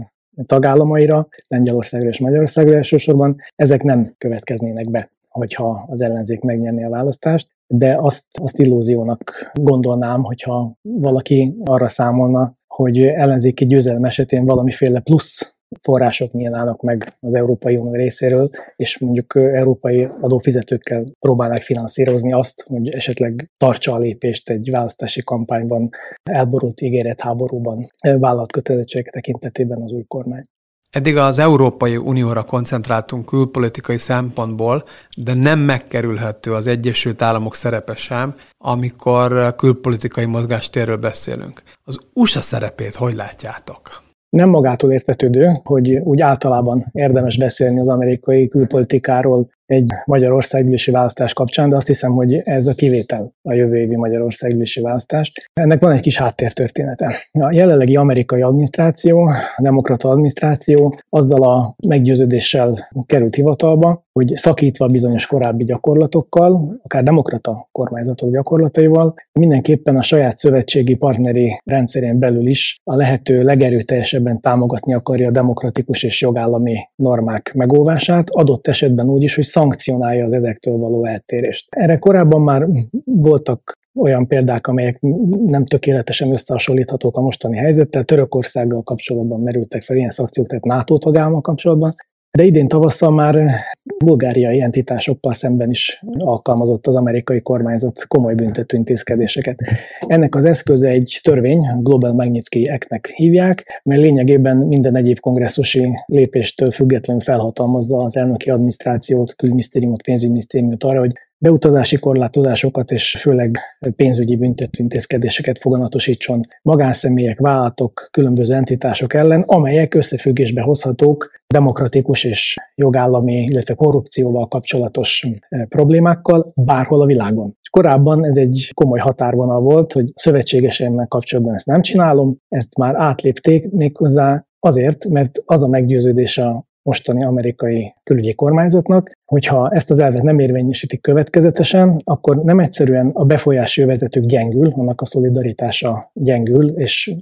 tagállamaira, 0.47 1.29
Lengyelországra 1.49 2.09
és 2.09 2.19
Magyarországra 2.19 2.77
elsősorban, 2.77 3.37
ezek 3.57 3.83
nem 3.83 4.14
következnének 4.19 4.91
be 4.91 5.11
hogyha 5.29 5.87
az 5.88 6.01
ellenzék 6.01 6.41
megnyerné 6.41 6.85
a 6.85 6.88
választást, 6.88 7.49
de 7.67 7.97
azt, 8.01 8.25
azt 8.41 8.59
illúziónak 8.59 9.53
gondolnám, 9.55 10.23
hogyha 10.23 10.73
valaki 10.83 11.55
arra 11.64 11.88
számolna, 11.88 12.55
hogy 12.67 13.03
ellenzéki 13.03 13.67
győzelem 13.67 14.05
esetén 14.05 14.45
valamiféle 14.45 15.01
plusz 15.01 15.58
források 15.83 16.33
nyílnának 16.33 16.83
meg 16.83 17.16
az 17.20 17.35
Európai 17.35 17.76
Unió 17.76 17.92
részéről, 17.92 18.50
és 18.76 18.98
mondjuk 18.98 19.35
európai 19.37 20.09
adófizetőkkel 20.20 21.04
próbálják 21.18 21.62
finanszírozni 21.62 22.33
azt, 22.33 22.64
hogy 22.66 22.88
esetleg 22.88 23.50
tartsa 23.57 23.94
a 23.94 23.98
lépést 23.98 24.50
egy 24.50 24.70
választási 24.70 25.22
kampányban, 25.22 25.90
elborult 26.22 26.81
ígéret 26.81 27.20
háborúban 27.20 27.92
vállalt 28.18 28.52
kötelezettségek 28.52 29.12
tekintetében 29.12 29.83
az 29.83 29.90
új 29.92 30.04
kormány. 30.09 30.42
Eddig 30.90 31.16
az 31.16 31.38
Európai 31.38 31.96
Unióra 31.96 32.44
koncentráltunk 32.44 33.26
külpolitikai 33.26 33.98
szempontból, 33.98 34.83
de 35.16 35.35
nem 35.35 35.59
megkerülhető 35.59 36.54
az 36.54 36.66
Egyesült 36.66 37.22
Államok 37.22 37.54
szerepe 37.54 37.94
sem, 37.94 38.35
amikor 38.59 39.54
külpolitikai 39.57 40.24
mozgástérről 40.24 40.96
beszélünk. 40.96 41.62
Az 41.85 41.98
USA 42.14 42.40
szerepét 42.40 42.94
hogy 42.94 43.14
látjátok? 43.14 44.07
Nem 44.31 44.49
magától 44.49 44.93
értetődő, 44.93 45.61
hogy 45.64 45.97
úgy 45.97 46.21
általában 46.21 46.87
érdemes 46.93 47.38
beszélni 47.38 47.81
az 47.81 47.88
amerikai 47.88 48.49
külpolitikáról 48.49 49.49
egy 49.68 49.92
Magyarországgyűlési 50.04 50.90
választás 50.90 51.33
kapcsán, 51.33 51.70
de 51.70 51.76
azt 51.76 51.87
hiszem, 51.87 52.12
hogy 52.12 52.35
ez 52.35 52.66
a 52.66 52.74
kivétel 52.74 53.33
a 53.42 53.52
jövő 53.52 53.76
évi 53.76 53.96
Magyarországgyűlési 53.96 54.81
választást. 54.81 55.50
Ennek 55.52 55.81
van 55.81 55.92
egy 55.92 56.00
kis 56.00 56.18
háttértörténete. 56.18 57.28
A 57.33 57.52
jelenlegi 57.52 57.96
amerikai 57.96 58.42
adminisztráció, 58.42 59.26
a 59.26 59.62
demokrata 59.62 60.09
adminisztráció 60.09 60.98
azzal 61.09 61.42
a 61.42 61.74
meggyőződéssel 61.87 62.88
került 63.07 63.35
hivatalba, 63.35 64.07
hogy 64.12 64.33
szakítva 64.37 64.87
bizonyos 64.87 65.26
korábbi 65.26 65.64
gyakorlatokkal, 65.64 66.81
akár 66.83 67.02
demokrata 67.02 67.68
kormányzatok 67.72 68.31
gyakorlataival, 68.31 69.14
mindenképpen 69.33 69.96
a 69.96 70.02
saját 70.02 70.38
szövetségi 70.38 70.94
partneri 70.94 71.61
rendszerén 71.64 72.18
belül 72.18 72.46
is 72.46 72.81
a 72.85 72.94
lehető 72.94 73.42
legerőteljesebben 73.42 74.40
támogatni 74.40 74.94
akarja 74.94 75.28
a 75.28 75.33
demokratikus 75.33 76.02
és 76.02 76.20
jogállami 76.20 76.76
normák 76.94 77.52
megóvását, 77.54 78.31
adott 78.31 78.66
esetben 78.66 79.09
úgy 79.09 79.22
is, 79.22 79.35
hogy 79.35 79.44
szankcionálja 79.59 80.25
az 80.25 80.33
ezektől 80.33 80.77
való 80.77 81.05
eltérést. 81.05 81.66
Erre 81.71 81.99
korábban 81.99 82.42
már 82.42 82.66
voltak 83.05 83.73
olyan 83.94 84.27
példák, 84.27 84.66
amelyek 84.66 84.99
nem 85.47 85.66
tökéletesen 85.66 86.33
összehasonlíthatók 86.33 87.16
a 87.16 87.21
mostani 87.21 87.57
helyzettel. 87.57 88.05
Törökországgal 88.05 88.83
kapcsolatban 88.83 89.40
merültek 89.40 89.83
fel 89.83 89.97
ilyen 89.97 90.11
szakciók, 90.11 90.47
tehát 90.47 90.64
NATO 90.64 90.99
tagállammal 90.99 91.40
kapcsolatban, 91.40 91.94
de 92.31 92.45
idén 92.45 92.69
tavasszal 92.69 93.11
már 93.11 93.61
bulgáriai 94.05 94.61
entitásokkal 94.61 95.33
szemben 95.33 95.71
is 95.71 96.03
alkalmazott 96.19 96.87
az 96.87 96.97
amerikai 96.97 97.41
kormányzat 97.41 98.07
komoly 98.07 98.35
büntető 98.35 98.77
intézkedéseket. 98.77 99.59
Ennek 100.01 100.35
az 100.35 100.45
eszköze 100.45 100.88
egy 100.88 101.21
törvény, 101.23 101.67
Global 101.81 102.12
Magnitsky 102.12 102.64
Act-nek 102.64 103.12
hívják, 103.14 103.81
mert 103.85 104.01
lényegében 104.01 104.57
minden 104.57 104.97
egyéb 104.97 105.21
kongresszusi 105.21 105.88
lépéstől 106.07 106.71
függetlenül 106.71 107.23
felhatalmazza 107.23 107.97
az 107.97 108.17
elnöki 108.17 108.51
adminisztrációt, 108.51 109.35
külügyminisztériumot, 109.35 110.03
pénzügyminisztériumot 110.03 110.85
arra, 110.85 110.99
hogy 110.99 111.12
beutazási 111.38 111.96
korlátozásokat 111.96 112.90
és 112.90 113.16
főleg 113.20 113.59
pénzügyi 113.96 114.37
büntető 114.37 114.83
intézkedéseket 114.83 115.59
foganatosítson 115.59 116.40
magánszemélyek, 116.62 117.38
vállalatok, 117.38 118.09
különböző 118.11 118.55
entitások 118.55 119.14
ellen, 119.14 119.40
amelyek 119.46 119.94
összefüggésbe 119.94 120.61
hozhatók 120.61 121.31
demokratikus 121.46 122.24
és 122.24 122.57
jogállami, 122.74 123.42
illetve 123.42 123.74
korrupcióval 123.74 124.48
kapcsolatos 124.48 125.27
eh, 125.48 125.64
problémákkal 125.64 126.53
bárhol 126.55 127.01
a 127.01 127.07
világon. 127.07 127.57
Korábban 127.70 128.24
ez 128.24 128.37
egy 128.37 128.70
komoly 128.74 128.98
határvonal 128.98 129.61
volt, 129.61 129.92
hogy 129.92 130.12
szövetségesemmel 130.14 131.07
kapcsolatban 131.07 131.55
ezt 131.55 131.66
nem 131.66 131.83
csinálom, 131.83 132.37
ezt 132.48 132.77
már 132.77 132.94
átlépték 132.96 133.70
méghozzá 133.70 134.46
azért, 134.59 135.05
mert 135.05 135.42
az 135.44 135.62
a 135.62 135.68
meggyőződés 135.68 136.38
a 136.38 136.67
mostani 136.88 137.24
amerikai 137.24 137.94
külügyi 138.05 138.35
kormányzatnak, 138.35 139.11
hogyha 139.24 139.70
ezt 139.70 139.90
az 139.90 139.98
elvet 139.98 140.22
nem 140.22 140.38
érvényesítik 140.38 141.01
következetesen, 141.01 142.01
akkor 142.05 142.37
nem 142.37 142.61
egyszerűen 142.61 143.11
a 143.12 143.24
befolyási 143.24 143.85
vezetők 143.85 144.24
gyengül, 144.24 144.72
annak 144.77 145.01
a 145.01 145.07
szolidaritása 145.07 146.11
gyengül, 146.14 146.68
és 146.68 147.14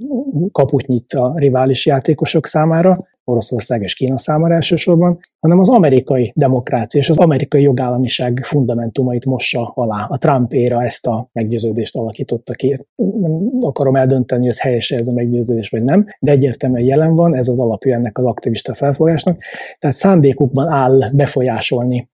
kaput 0.53 0.87
nyit 0.87 1.13
a 1.13 1.33
rivális 1.37 1.87
játékosok 1.87 2.47
számára, 2.47 3.07
Oroszország 3.31 3.83
és 3.83 3.95
Kína 3.95 4.19
számára 4.19 4.55
elsősorban, 4.55 5.19
hanem 5.41 5.59
az 5.59 5.69
amerikai 5.69 6.33
demokrácia 6.37 7.01
és 7.01 7.11
az 7.11 7.19
amerikai 7.19 7.63
jogállamiság 7.63 8.41
fundamentumait 8.45 9.25
mossa 9.25 9.73
alá. 9.75 10.07
A 10.09 10.19
Trump 10.19 10.53
éra 10.53 10.85
ezt 10.85 11.07
a 11.07 11.29
meggyőződést 11.33 11.97
alakította 11.97 12.53
ki. 12.53 12.77
Nem 12.97 13.49
akarom 13.61 13.97
eldönteni, 13.97 14.41
hogy 14.41 14.51
ez 14.51 14.61
helyes 14.61 14.91
ez 14.91 15.09
a 15.09 15.13
meggyőződés, 15.13 15.69
vagy 15.69 15.85
nem, 15.85 16.07
de 16.21 16.31
egyértelműen 16.31 16.87
jelen 16.87 17.15
van, 17.15 17.37
ez 17.37 17.49
az 17.49 17.59
alapja 17.59 17.95
ennek 17.95 18.19
az 18.19 18.25
aktivista 18.25 18.75
felfogásnak. 18.75 19.39
Tehát 19.79 19.97
szándékukban 19.97 20.69
áll 20.69 21.11
befolyásolni 21.13 22.09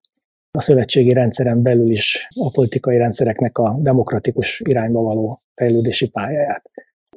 a 0.58 0.60
szövetségi 0.60 1.12
rendszeren 1.12 1.62
belül 1.62 1.90
is 1.90 2.28
a 2.40 2.50
politikai 2.50 2.96
rendszereknek 2.96 3.58
a 3.58 3.76
demokratikus 3.78 4.62
irányba 4.64 5.02
való 5.02 5.42
fejlődési 5.54 6.08
pályáját 6.08 6.70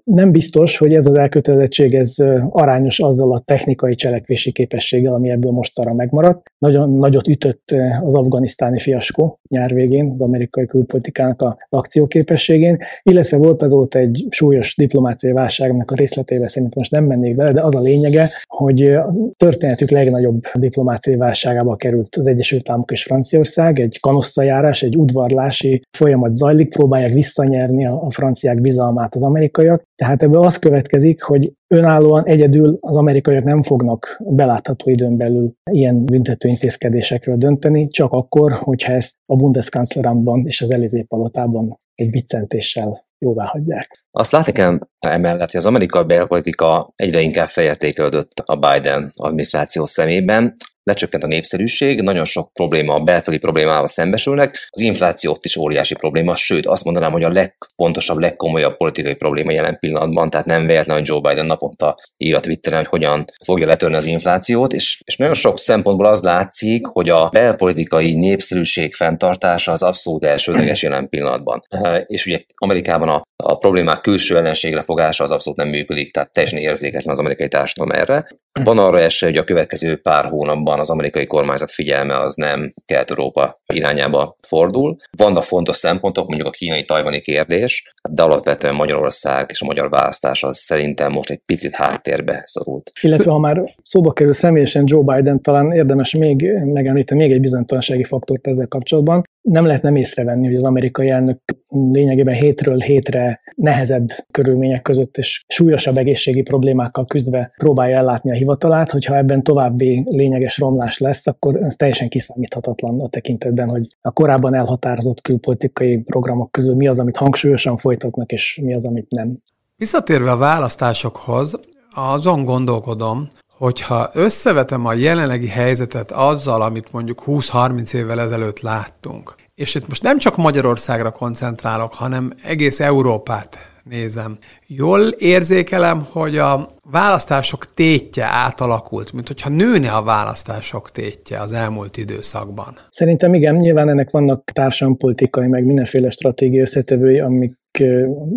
nem 0.05 0.31
biztos, 0.31 0.77
hogy 0.77 0.93
ez 0.93 1.07
az 1.07 1.17
elkötelezettség 1.17 1.93
ez 1.93 2.15
arányos 2.49 2.99
azzal 2.99 3.33
a 3.33 3.41
technikai 3.45 3.95
cselekvési 3.95 4.51
képességgel, 4.51 5.13
ami 5.13 5.29
ebből 5.29 5.51
mostanra 5.51 5.93
megmaradt. 5.93 6.51
Nagyon 6.57 6.97
nagyot 6.97 7.27
ütött 7.27 7.75
az 8.01 8.13
afganisztáni 8.13 8.79
fiaskó 8.79 9.39
nyár 9.49 9.73
végén, 9.73 10.11
az 10.13 10.21
amerikai 10.21 10.65
külpolitikának 10.65 11.41
a 11.41 11.57
akcióképességén, 11.69 12.77
illetve 13.03 13.37
volt 13.37 13.61
azóta 13.61 13.99
egy 13.99 14.25
súlyos 14.29 14.75
diplomáciai 14.75 15.33
válságnak 15.33 15.91
a 15.91 15.95
részleteivel 15.95 16.47
szerintem 16.47 16.77
most 16.79 16.91
nem 16.91 17.03
mennék 17.03 17.35
bele, 17.35 17.51
de 17.51 17.61
az 17.61 17.75
a 17.75 17.81
lényege, 17.81 18.31
hogy 18.47 18.97
történetük 19.37 19.89
legnagyobb 19.89 20.43
diplomáciai 20.53 21.17
válságába 21.17 21.75
került 21.75 22.15
az 22.15 22.27
Egyesült 22.27 22.69
Államok 22.69 22.91
és 22.91 23.03
Franciaország, 23.03 23.79
egy 23.79 23.99
kanosszajárás, 23.99 24.83
egy 24.83 24.97
udvarlási 24.97 25.81
folyamat 25.97 26.35
zajlik, 26.35 26.69
próbálják 26.69 27.11
visszanyerni 27.11 27.85
a 27.85 28.07
franciák 28.09 28.61
bizalmát 28.61 29.15
az 29.15 29.23
amerikaiak, 29.23 29.83
tehát 29.95 30.23
ebből 30.23 30.43
az 30.43 30.57
következik, 30.57 31.23
hogy 31.23 31.51
önállóan 31.67 32.25
egyedül 32.25 32.77
az 32.81 32.95
amerikaiak 32.95 33.43
nem 33.43 33.63
fognak 33.63 34.21
belátható 34.25 34.89
időn 34.89 35.17
belül 35.17 35.53
ilyen 35.71 36.05
büntető 36.05 36.47
intézkedésekről 36.47 37.37
dönteni, 37.37 37.87
csak 37.87 38.11
akkor, 38.11 38.51
hogyha 38.51 38.93
ezt 38.93 39.15
a 39.25 39.35
Bundeskanzleramban 39.35 40.45
és 40.47 40.61
az 40.61 40.71
Elizé 40.71 41.01
palotában 41.01 41.79
egy 41.95 42.09
biccentéssel 42.09 43.05
jóvá 43.17 43.45
hagyják. 43.45 44.05
Azt 44.11 44.31
látni 44.31 44.51
kell 44.51 44.79
emellett, 44.99 45.51
hogy 45.51 45.59
az 45.59 45.65
amerikai 45.65 46.03
belpolitika 46.03 46.93
egyre 46.95 47.21
inkább 47.21 47.47
felértékelődött 47.47 48.39
a 48.45 48.55
Biden 48.55 49.11
adminisztráció 49.15 49.85
szemében, 49.85 50.55
lecsökkent 50.85 51.23
a 51.23 51.27
népszerűség, 51.27 52.01
nagyon 52.01 52.25
sok 52.25 52.53
probléma, 52.53 52.93
a 52.93 52.99
belföldi 52.99 53.39
problémával 53.39 53.87
szembesülnek, 53.87 54.67
az 54.69 54.81
infláció 54.81 55.31
ott 55.31 55.45
is 55.45 55.57
óriási 55.57 55.95
probléma, 55.95 56.35
sőt 56.35 56.65
azt 56.65 56.83
mondanám, 56.83 57.11
hogy 57.11 57.23
a 57.23 57.31
legfontosabb, 57.31 58.17
legkomolyabb 58.17 58.77
politikai 58.77 59.13
probléma 59.13 59.51
jelen 59.51 59.79
pillanatban, 59.79 60.27
tehát 60.27 60.45
nem 60.45 60.65
véletlen, 60.65 60.97
hogy 60.97 61.07
Joe 61.07 61.19
Biden 61.19 61.45
naponta 61.45 61.95
ír 62.17 62.35
a 62.35 62.39
Twitteren, 62.39 62.79
hogy 62.79 62.87
hogyan 62.87 63.25
fogja 63.45 63.67
letörni 63.67 63.95
az 63.95 64.05
inflációt, 64.05 64.73
és, 64.73 65.01
és 65.03 65.17
nagyon 65.17 65.33
sok 65.33 65.59
szempontból 65.59 66.05
az 66.05 66.21
látszik, 66.21 66.85
hogy 66.85 67.09
a 67.09 67.29
belpolitikai 67.29 68.13
népszerűség 68.13 68.93
fenntartása 68.93 69.71
az 69.71 69.83
abszolút 69.83 70.23
elsődleges 70.23 70.83
jelen 70.83 71.09
pillanatban. 71.09 71.61
És 72.05 72.25
ugye 72.25 72.39
Amerikában 72.55 73.09
a, 73.09 73.21
a 73.43 73.57
problémák 73.57 74.01
külső 74.01 74.37
ellenségre 74.37 74.81
fogása 74.81 75.23
az 75.23 75.31
abszolút 75.31 75.59
nem 75.59 75.67
működik, 75.67 76.13
tehát 76.13 76.31
teljesen 76.31 76.59
érzéketlen 76.59 77.13
az 77.13 77.19
amerikai 77.19 77.47
társadalom 77.47 77.91
erre. 77.91 78.25
Van 78.63 78.77
arra 78.77 78.99
esély, 78.99 79.29
hogy 79.29 79.39
a 79.39 79.43
következő 79.43 80.01
pár 80.01 80.25
hónapban 80.25 80.79
az 80.79 80.89
amerikai 80.89 81.25
kormányzat 81.25 81.71
figyelme 81.71 82.19
az 82.19 82.35
nem 82.35 82.73
Kelet-Európa 82.85 83.61
irányába 83.73 84.37
fordul. 84.41 84.95
Vannak 85.17 85.43
fontos 85.43 85.75
szempontok, 85.75 86.27
mondjuk 86.27 86.47
a 86.47 86.51
kínai-tajvani 86.51 87.21
kérdés, 87.21 87.93
de 88.09 88.23
alapvetően 88.23 88.75
Magyarország 88.75 89.49
és 89.49 89.61
a 89.61 89.65
magyar 89.65 89.89
választás 89.89 90.43
az 90.43 90.57
szerintem 90.57 91.11
most 91.11 91.29
egy 91.29 91.41
picit 91.45 91.75
háttérbe 91.75 92.41
szorult. 92.45 92.91
Illetve 93.01 93.31
ha 93.31 93.39
már 93.39 93.63
szóba 93.83 94.13
kerül 94.13 94.33
személyesen 94.33 94.83
Joe 94.85 95.15
Biden, 95.15 95.41
talán 95.41 95.71
érdemes 95.71 96.13
még 96.13 96.51
megemlíteni 96.63 97.23
még 97.23 97.31
egy 97.31 97.39
bizonytalansági 97.39 98.03
faktort 98.03 98.47
ezzel 98.47 98.67
kapcsolatban 98.67 99.23
nem 99.45 99.65
lehet 99.65 99.81
nem 99.81 99.95
észrevenni, 99.95 100.45
hogy 100.45 100.55
az 100.55 100.63
amerikai 100.63 101.09
elnök 101.09 101.39
lényegében 101.69 102.35
hétről 102.35 102.79
hétre 102.79 103.41
nehezebb 103.55 104.07
körülmények 104.31 104.81
között 104.81 105.17
és 105.17 105.45
súlyosabb 105.47 105.97
egészségi 105.97 106.41
problémákkal 106.41 107.05
küzdve 107.05 107.51
próbálja 107.57 107.97
ellátni 107.97 108.31
a 108.31 108.33
hivatalát, 108.33 108.91
hogyha 108.91 109.17
ebben 109.17 109.43
további 109.43 110.03
lényeges 110.05 110.57
romlás 110.57 110.97
lesz, 110.97 111.27
akkor 111.27 111.55
ez 111.55 111.75
teljesen 111.75 112.09
kiszámíthatatlan 112.09 112.99
a 112.99 113.09
tekintetben, 113.09 113.69
hogy 113.69 113.87
a 114.01 114.11
korábban 114.11 114.53
elhatározott 114.53 115.21
külpolitikai 115.21 115.97
programok 115.97 116.51
közül 116.51 116.75
mi 116.75 116.87
az, 116.87 116.99
amit 116.99 117.17
hangsúlyosan 117.17 117.75
folytatnak, 117.75 118.31
és 118.31 118.59
mi 118.63 118.73
az, 118.73 118.85
amit 118.85 119.09
nem. 119.09 119.37
Visszatérve 119.75 120.31
a 120.31 120.37
választásokhoz, 120.37 121.59
azon 121.93 122.43
gondolkodom, 122.43 123.29
hogyha 123.57 124.09
összevetem 124.13 124.85
a 124.85 124.93
jelenlegi 124.93 125.47
helyzetet 125.47 126.11
azzal, 126.11 126.61
amit 126.61 126.91
mondjuk 126.91 127.23
20-30 127.25 127.93
évvel 127.93 128.19
ezelőtt 128.19 128.59
láttunk, 128.59 129.35
és 129.55 129.75
itt 129.75 129.87
most 129.87 130.03
nem 130.03 130.17
csak 130.17 130.37
Magyarországra 130.37 131.11
koncentrálok, 131.11 131.93
hanem 131.93 132.33
egész 132.43 132.79
Európát 132.79 133.57
nézem. 133.83 134.37
Jól 134.67 135.01
érzékelem, 135.07 136.05
hogy 136.11 136.37
a 136.37 136.69
választások 136.91 137.73
tétje 137.73 138.25
átalakult, 138.25 139.13
mint 139.13 139.27
hogyha 139.27 139.49
nőne 139.49 139.91
a 139.91 140.03
választások 140.03 140.91
tétje 140.91 141.39
az 141.39 141.53
elmúlt 141.53 141.97
időszakban. 141.97 142.77
Szerintem 142.89 143.33
igen, 143.33 143.55
nyilván 143.55 143.89
ennek 143.89 144.09
vannak 144.09 144.51
társadalompolitikai, 144.53 145.47
meg 145.47 145.65
mindenféle 145.65 146.09
stratégiai 146.09 146.61
összetevői, 146.61 147.19
amik 147.19 147.57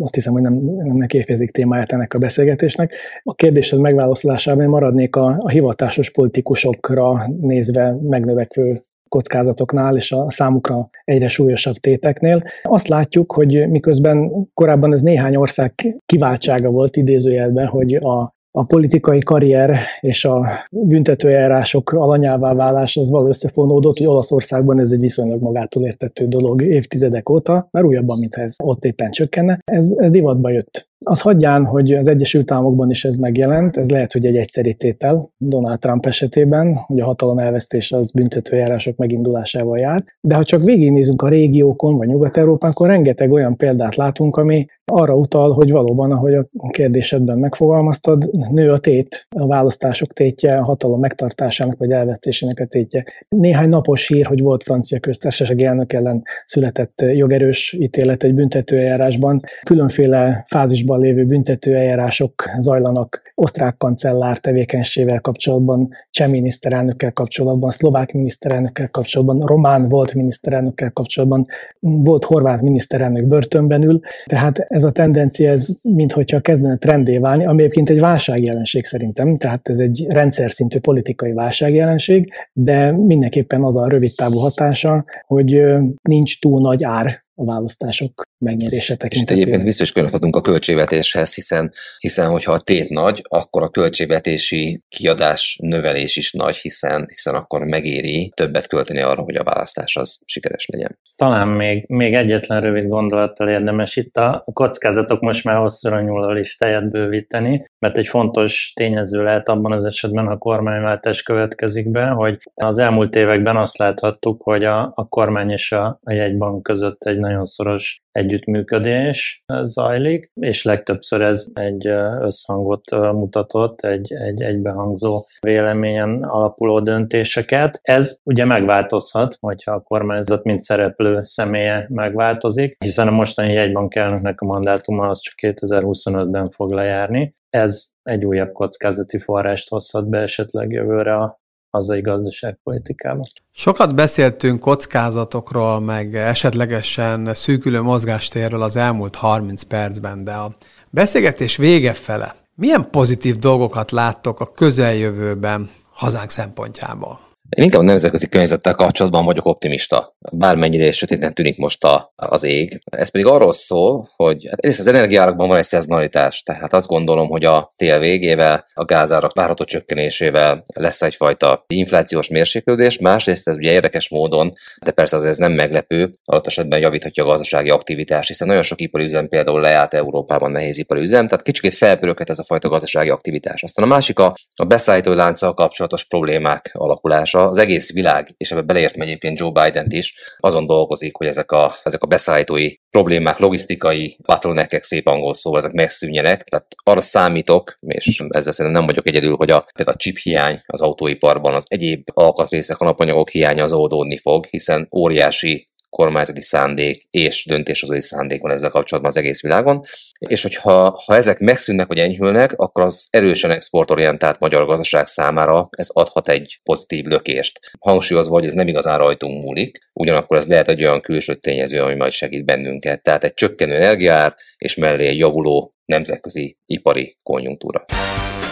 azt 0.01 0.14
hiszem, 0.14 0.33
hogy 0.33 0.42
nem, 0.42 0.55
nem 0.85 1.07
érkezik 1.12 1.51
témáját 1.51 1.92
ennek 1.92 2.14
a 2.14 2.18
beszélgetésnek. 2.18 2.92
A 3.22 3.35
kérdésed 3.35 3.81
megválaszolásában 3.81 4.66
maradnék 4.66 5.16
a, 5.16 5.37
a 5.38 5.48
hivatásos 5.48 6.11
politikusokra 6.11 7.29
nézve 7.40 7.96
megnövekvő 8.01 8.83
kockázatoknál 9.09 9.96
és 9.96 10.12
a 10.12 10.31
számukra 10.31 10.88
egyre 11.05 11.29
súlyosabb 11.29 11.74
téteknél. 11.74 12.42
Azt 12.62 12.88
látjuk, 12.88 13.33
hogy 13.33 13.68
miközben 13.68 14.48
korábban 14.55 14.92
ez 14.92 15.01
néhány 15.01 15.37
ország 15.37 15.96
kiváltsága 16.07 16.70
volt 16.70 16.96
idézőjelben, 16.96 17.66
hogy 17.66 17.94
a 17.94 18.37
a 18.50 18.64
politikai 18.64 19.18
karrier 19.18 19.78
és 20.00 20.24
a 20.24 20.46
büntetőjárások 20.70 21.92
alanyává 21.92 22.54
válás 22.54 22.96
az 22.96 23.08
való 23.08 23.26
összefonódott, 23.26 23.98
hogy 23.98 24.06
Olaszországban 24.06 24.80
ez 24.80 24.92
egy 24.92 25.00
viszonylag 25.00 25.42
magától 25.42 25.84
értető 25.84 26.26
dolog 26.26 26.62
évtizedek 26.62 27.28
óta, 27.28 27.68
már 27.70 27.84
újabban, 27.84 28.18
mintha 28.18 28.40
ez 28.40 28.54
ott 28.62 28.84
éppen 28.84 29.11
csökkenne. 29.11 29.58
Ez, 29.64 29.87
ez 29.96 30.11
divatba 30.11 30.50
jött. 30.50 30.88
Az 31.04 31.20
hagyján, 31.20 31.64
hogy 31.64 31.92
az 31.92 32.08
Egyesült 32.08 32.50
Államokban 32.50 32.90
is 32.90 33.04
ez 33.04 33.14
megjelent, 33.14 33.76
ez 33.76 33.90
lehet, 33.90 34.12
hogy 34.12 34.26
egy 34.26 34.37
egyszeri 34.37 34.74
tétel 34.74 35.30
Donald 35.37 35.78
Trump 35.78 36.06
esetében, 36.06 36.74
hogy 36.74 37.00
a 37.00 37.04
hatalom 37.04 37.38
elvesztése 37.38 37.96
az 37.96 38.11
büntetőjárások 38.11 38.96
megindulásával 38.96 39.78
jár, 39.78 40.04
de 40.20 40.34
ha 40.34 40.44
csak 40.44 40.64
végignézünk 40.64 41.22
a 41.22 41.28
régiókon 41.28 41.96
vagy 41.96 42.08
Nyugat-Európán, 42.08 42.70
akkor 42.70 42.87
rengeteg 42.87 43.32
olyan 43.32 43.56
példát 43.56 43.94
látunk, 43.94 44.37
ami 44.37 44.66
arra 44.90 45.14
utal, 45.14 45.53
hogy 45.53 45.70
valóban, 45.70 46.12
ahogy 46.12 46.35
a 46.35 46.46
kérdésedben 46.70 47.38
megfogalmaztad, 47.38 48.31
nő 48.51 48.72
a 48.72 48.79
tét, 48.79 49.27
a 49.29 49.46
választások 49.46 50.12
tétje, 50.12 50.55
a 50.55 50.64
hatalom 50.64 51.01
megtartásának 51.01 51.79
vagy 51.79 51.90
elvesztésének 51.90 52.61
a 52.61 52.66
tétje. 52.66 53.05
Néhány 53.29 53.68
napos 53.68 54.09
hír, 54.09 54.27
hogy 54.27 54.40
volt 54.40 54.62
francia 54.62 55.01
köztársasági 55.01 55.64
elnök 55.64 55.92
ellen 55.92 56.22
született 56.44 57.03
jogerős 57.14 57.72
ítélet 57.72 58.22
egy 58.22 58.35
büntetőeljárásban. 58.35 59.40
Különféle 59.62 60.44
fázisban 60.48 61.01
lévő 61.01 61.24
büntetőeljárások 61.24 62.44
zajlanak 62.59 63.22
osztrák 63.35 63.77
kancellár 63.77 64.38
tevékenységével 64.38 65.20
kapcsolatban, 65.20 65.88
cseh 66.11 66.29
miniszterelnökkel 66.29 67.12
kapcsolatban, 67.12 67.70
szlovák 67.70 68.12
miniszterelnökkel 68.12 68.90
kapcsolatban, 68.90 69.46
román 69.46 69.88
volt 69.88 70.14
miniszterelnökkel 70.14 70.90
kapcsolatban, 70.90 71.46
volt 71.81 72.24
horvát 72.24 72.62
miniszterelnök 72.62 73.27
börtönben 73.27 73.83
ül, 73.83 74.01
tehát 74.27 74.66
ez 74.78 74.84
a 74.84 74.92
tendencia, 74.92 75.50
ez 75.50 75.66
minthogyha 75.82 76.40
kezdene 76.40 76.76
trendé 76.76 77.18
válni, 77.18 77.44
ami 77.44 77.62
egyébként 77.62 77.90
egy 77.90 78.00
válságjelenség 78.00 78.84
szerintem, 78.84 79.36
tehát 79.36 79.68
ez 79.68 79.78
egy 79.78 80.06
rendszer 80.08 80.50
szintű 80.50 80.78
politikai 80.78 81.32
válságjelenség, 81.32 82.32
de 82.52 82.92
mindenképpen 82.92 83.62
az 83.62 83.76
a 83.76 83.88
rövid 83.88 84.14
távú 84.14 84.38
hatása, 84.38 85.04
hogy 85.26 85.62
nincs 86.02 86.40
túl 86.40 86.60
nagy 86.60 86.84
ár 86.84 87.26
a 87.34 87.44
választások 87.44 88.22
megnyerése 88.38 88.96
tekintetében. 88.96 89.36
És 89.36 89.42
egyébként 89.42 89.78
vissza 89.78 90.02
is 90.06 90.12
adunk 90.12 90.36
a 90.36 90.40
költségvetéshez, 90.40 91.34
hiszen, 91.34 91.72
hiszen 91.98 92.30
hogyha 92.30 92.52
a 92.52 92.60
tét 92.60 92.88
nagy, 92.88 93.22
akkor 93.28 93.62
a 93.62 93.68
költségvetési 93.68 94.82
kiadás 94.88 95.58
növelés 95.62 96.16
is 96.16 96.32
nagy, 96.32 96.56
hiszen, 96.56 97.04
hiszen 97.08 97.34
akkor 97.34 97.64
megéri 97.64 98.32
többet 98.36 98.66
költeni 98.66 99.00
arra, 99.00 99.22
hogy 99.22 99.36
a 99.36 99.44
választás 99.44 99.96
az 99.96 100.18
sikeres 100.24 100.66
legyen. 100.66 100.98
Talán 101.18 101.48
még, 101.48 101.85
még 101.88 102.14
egyetlen 102.14 102.61
rövid 102.61 102.88
gondolattal 102.88 103.48
érdemes 103.48 103.96
itt 103.96 104.16
a 104.16 104.44
kockázatok 104.52 105.20
most 105.20 105.44
már 105.44 105.57
hosszúra 105.57 106.00
nyúl 106.00 106.24
a 106.24 106.33
listáját 106.33 106.90
bővíteni, 106.90 107.70
mert 107.78 107.96
egy 107.96 108.07
fontos 108.07 108.72
tényező 108.74 109.22
lehet 109.22 109.48
abban 109.48 109.72
az 109.72 109.85
esetben, 109.85 110.26
ha 110.26 110.38
kormányváltás 110.38 111.22
következik 111.22 111.90
be, 111.90 112.07
hogy 112.07 112.38
az 112.54 112.78
elmúlt 112.78 113.14
években 113.14 113.57
azt 113.57 113.78
láthattuk, 113.78 114.42
hogy 114.42 114.64
a, 114.64 114.92
a 114.94 115.09
kormány 115.09 115.50
és 115.50 115.72
a, 115.72 116.00
a 116.02 116.12
jegybank 116.12 116.62
között 116.62 117.02
egy 117.02 117.18
nagyon 117.18 117.44
szoros 117.44 118.02
együttműködés 118.18 119.44
zajlik, 119.62 120.31
és 120.35 120.64
legtöbbször 120.64 121.20
ez 121.20 121.46
egy 121.54 121.87
összhangot 122.20 122.90
mutatott, 122.90 123.81
egy, 123.81 124.12
egy 124.12 124.42
egybehangzó 124.42 125.26
véleményen 125.40 126.22
alapuló 126.22 126.81
döntéseket. 126.81 127.78
Ez 127.83 128.18
ugye 128.24 128.44
megváltozhat, 128.44 129.37
hogyha 129.40 129.72
a 129.72 129.83
kormányzat 129.83 130.44
mint 130.44 130.62
szereplő 130.62 131.20
személye 131.22 131.87
megváltozik, 131.88 132.76
hiszen 132.78 133.09
a 133.09 133.11
mostani 133.11 133.52
jegybank 133.52 133.94
elnöknek 133.94 134.40
a 134.40 134.46
mandátuma 134.46 135.09
az 135.09 135.20
csak 135.20 135.35
2025-ben 135.54 136.50
fog 136.50 136.72
lejárni. 136.72 137.37
Ez 137.50 137.85
egy 138.02 138.24
újabb 138.24 138.52
kockázati 138.52 139.18
forrást 139.18 139.68
hozhat 139.68 140.09
be 140.09 140.18
esetleg 140.18 140.70
jövőre 140.70 141.16
a 141.16 141.40
hazai 141.70 142.00
gazdaságpolitikában. 142.00 143.24
Sokat 143.52 143.94
beszéltünk 143.94 144.61
kockázatokról, 144.61 145.81
meg 145.81 146.16
esetlegesen 146.16 147.35
szűkülő 147.35 147.81
mozgástérről 147.81 148.62
az 148.62 148.76
elmúlt 148.76 149.16
30 149.16 149.62
percben, 149.62 150.24
de 150.24 150.33
a 150.33 150.54
beszélgetés 150.90 151.57
vége 151.57 151.92
fele 151.92 152.35
milyen 152.59 152.90
pozitív 152.90 153.38
dolgokat 153.38 153.90
láttok 153.90 154.40
a 154.40 154.52
közeljövőben 154.52 155.68
hazánk 155.90 156.31
szempontjából? 156.31 157.27
Én 157.56 157.64
inkább 157.64 157.80
a 157.80 157.84
nemzetközi 157.84 158.28
környezettel 158.28 158.74
kapcsolatban 158.74 159.24
vagyok 159.24 159.46
optimista. 159.46 160.16
Bármennyire 160.32 160.87
is 160.87 160.96
sötétnek 160.96 161.32
tűnik 161.32 161.56
most 161.56 161.84
a, 161.84 162.12
az 162.16 162.42
ég. 162.42 162.80
Ez 162.84 163.08
pedig 163.08 163.26
arról 163.26 163.52
szól, 163.52 164.08
hogy 164.16 164.46
hát 164.48 164.58
egyrészt 164.58 164.78
az 164.78 164.87
energiárakban 164.87 165.48
van 165.48 165.56
egy 165.56 165.64
szezonalitás, 165.64 166.42
tehát 166.42 166.72
azt 166.72 166.87
gondolom, 166.87 167.28
hogy 167.28 167.44
a 167.44 167.72
tél 167.76 167.98
végével, 167.98 168.64
a 168.74 168.84
gázárak 168.84 169.34
várható 169.34 169.64
csökkenésével 169.64 170.64
lesz 170.74 171.02
egyfajta 171.02 171.64
inflációs 171.66 172.28
mérséklődés, 172.28 172.98
másrészt 172.98 173.48
ez 173.48 173.56
ugye 173.56 173.72
érdekes 173.72 174.08
módon, 174.08 174.52
de 174.84 174.90
persze 174.90 175.16
az 175.16 175.24
ez 175.24 175.37
nem 175.37 175.52
meglepő, 175.52 176.11
alatt 176.24 176.46
esetben 176.46 176.80
javíthatja 176.80 177.24
a 177.24 177.26
gazdasági 177.26 177.70
aktivitást, 177.70 178.28
hiszen 178.28 178.46
nagyon 178.46 178.62
sok 178.62 178.80
ipari 178.80 179.04
üzem 179.04 179.28
például 179.28 179.61
leállt 179.61 179.94
Európában 179.94 180.50
nehéz 180.50 180.78
ipari 180.78 181.02
üzem, 181.02 181.28
tehát 181.28 181.44
kicsit 181.44 181.74
felpöröghet 181.74 182.30
ez 182.30 182.38
a 182.38 182.44
fajta 182.44 182.68
gazdasági 182.68 183.08
aktivitás. 183.08 183.62
Aztán 183.62 183.84
a 183.84 183.88
másik 183.88 184.18
a, 184.18 184.34
a 184.54 184.64
beszállítói 184.64 185.14
lánccal 185.14 185.54
kapcsolatos 185.54 186.04
problémák 186.04 186.70
alakulása, 186.72 187.38
az 187.38 187.59
egész 187.59 187.92
világ, 187.92 188.29
és 188.37 188.51
ebbe 188.51 188.62
beleértve 188.62 189.03
egyébként 189.03 189.38
Joe 189.38 189.51
biden 189.51 189.87
is, 189.88 190.14
azon 190.37 190.66
dolgozik, 190.66 191.16
hogy 191.16 191.27
ezek 191.27 191.51
a, 191.51 191.74
ezek 191.83 192.03
a 192.03 192.07
beszállítói 192.07 192.74
problémák, 192.90 193.38
logisztikai 193.38 194.16
bottleneckek, 194.27 194.83
szép 194.83 195.07
angol 195.07 195.35
szó, 195.35 195.57
ezek 195.57 195.72
megszűnjenek. 195.72 196.42
Tehát 196.42 196.66
arra 196.85 197.01
számítok, 197.01 197.74
és 197.81 198.24
ezzel 198.29 198.53
szerintem 198.53 198.81
nem 198.81 198.87
vagyok 198.87 199.07
egyedül, 199.07 199.37
hogy 199.37 199.51
a, 199.51 199.66
például 199.74 199.96
a 199.96 200.01
chip 200.01 200.16
hiány 200.16 200.62
az 200.66 200.81
autóiparban, 200.81 201.55
az 201.55 201.64
egyéb 201.68 202.03
alkatrészek, 202.12 202.79
alapanyagok 202.79 203.29
hiánya 203.29 203.64
az 203.64 203.72
oldódni 203.72 204.18
fog, 204.18 204.46
hiszen 204.46 204.88
óriási 204.96 205.67
kormányzati 205.90 206.42
szándék 206.42 207.03
és 207.11 207.44
döntéshozói 207.46 208.01
szándék 208.01 208.40
van 208.40 208.51
ezzel 208.51 208.70
kapcsolatban 208.70 209.12
az 209.12 209.18
egész 209.18 209.42
világon, 209.42 209.81
és 210.18 210.42
hogyha 210.42 211.03
ha 211.05 211.14
ezek 211.14 211.38
megszűnnek 211.38 211.87
vagy 211.87 211.98
enyhülnek, 211.98 212.53
akkor 212.53 212.85
az 212.85 213.07
erősen 213.11 213.51
exportorientált 213.51 214.38
magyar 214.38 214.66
gazdaság 214.66 215.07
számára 215.07 215.68
ez 215.70 215.88
adhat 215.92 216.29
egy 216.29 216.61
pozitív 216.62 217.05
lökést. 217.05 217.61
Hangsúlyozva, 217.79 218.33
hogy 218.33 218.44
ez 218.44 218.53
nem 218.53 218.68
igazán 218.68 218.98
rajtunk 218.98 219.44
múlik, 219.44 219.79
ugyanakkor 219.92 220.37
ez 220.37 220.46
lehet 220.46 220.68
egy 220.68 220.85
olyan 220.85 221.01
külső 221.01 221.35
tényező, 221.35 221.83
ami 221.83 221.94
majd 221.94 222.12
segít 222.12 222.44
bennünket. 222.44 223.03
Tehát 223.03 223.24
egy 223.24 223.35
csökkenő 223.35 223.74
energiár 223.74 224.35
és 224.59 224.77
mellé 224.77 225.07
egy 225.07 225.18
javuló 225.18 225.74
nemzetközi 225.85 226.59
ipari 226.66 227.18
konjunktúra. 227.22 227.85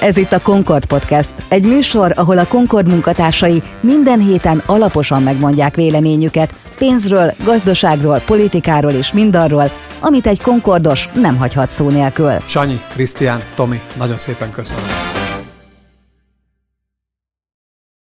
Ez 0.01 0.17
itt 0.17 0.33
a 0.33 0.41
Concord 0.41 0.87
Podcast, 0.87 1.35
egy 1.49 1.67
műsor, 1.67 2.13
ahol 2.17 2.39
a 2.39 2.47
Concord 2.47 2.89
munkatársai 2.89 3.63
minden 3.81 4.21
héten 4.21 4.63
alaposan 4.67 5.23
megmondják 5.23 5.75
véleményüket 5.75 6.55
pénzről, 6.79 7.33
gazdaságról, 7.45 8.23
politikáról 8.27 8.93
és 8.93 9.13
mindarról, 9.13 9.71
amit 10.01 10.27
egy 10.27 10.43
Concordos 10.43 11.09
nem 11.15 11.37
hagyhat 11.37 11.71
szó 11.71 11.89
nélkül. 11.89 12.33
Sanyi, 12.47 12.81
Krisztián, 12.93 13.43
Tomi, 13.55 13.81
nagyon 13.97 14.19
szépen 14.19 14.51
köszönöm. 14.51 15.26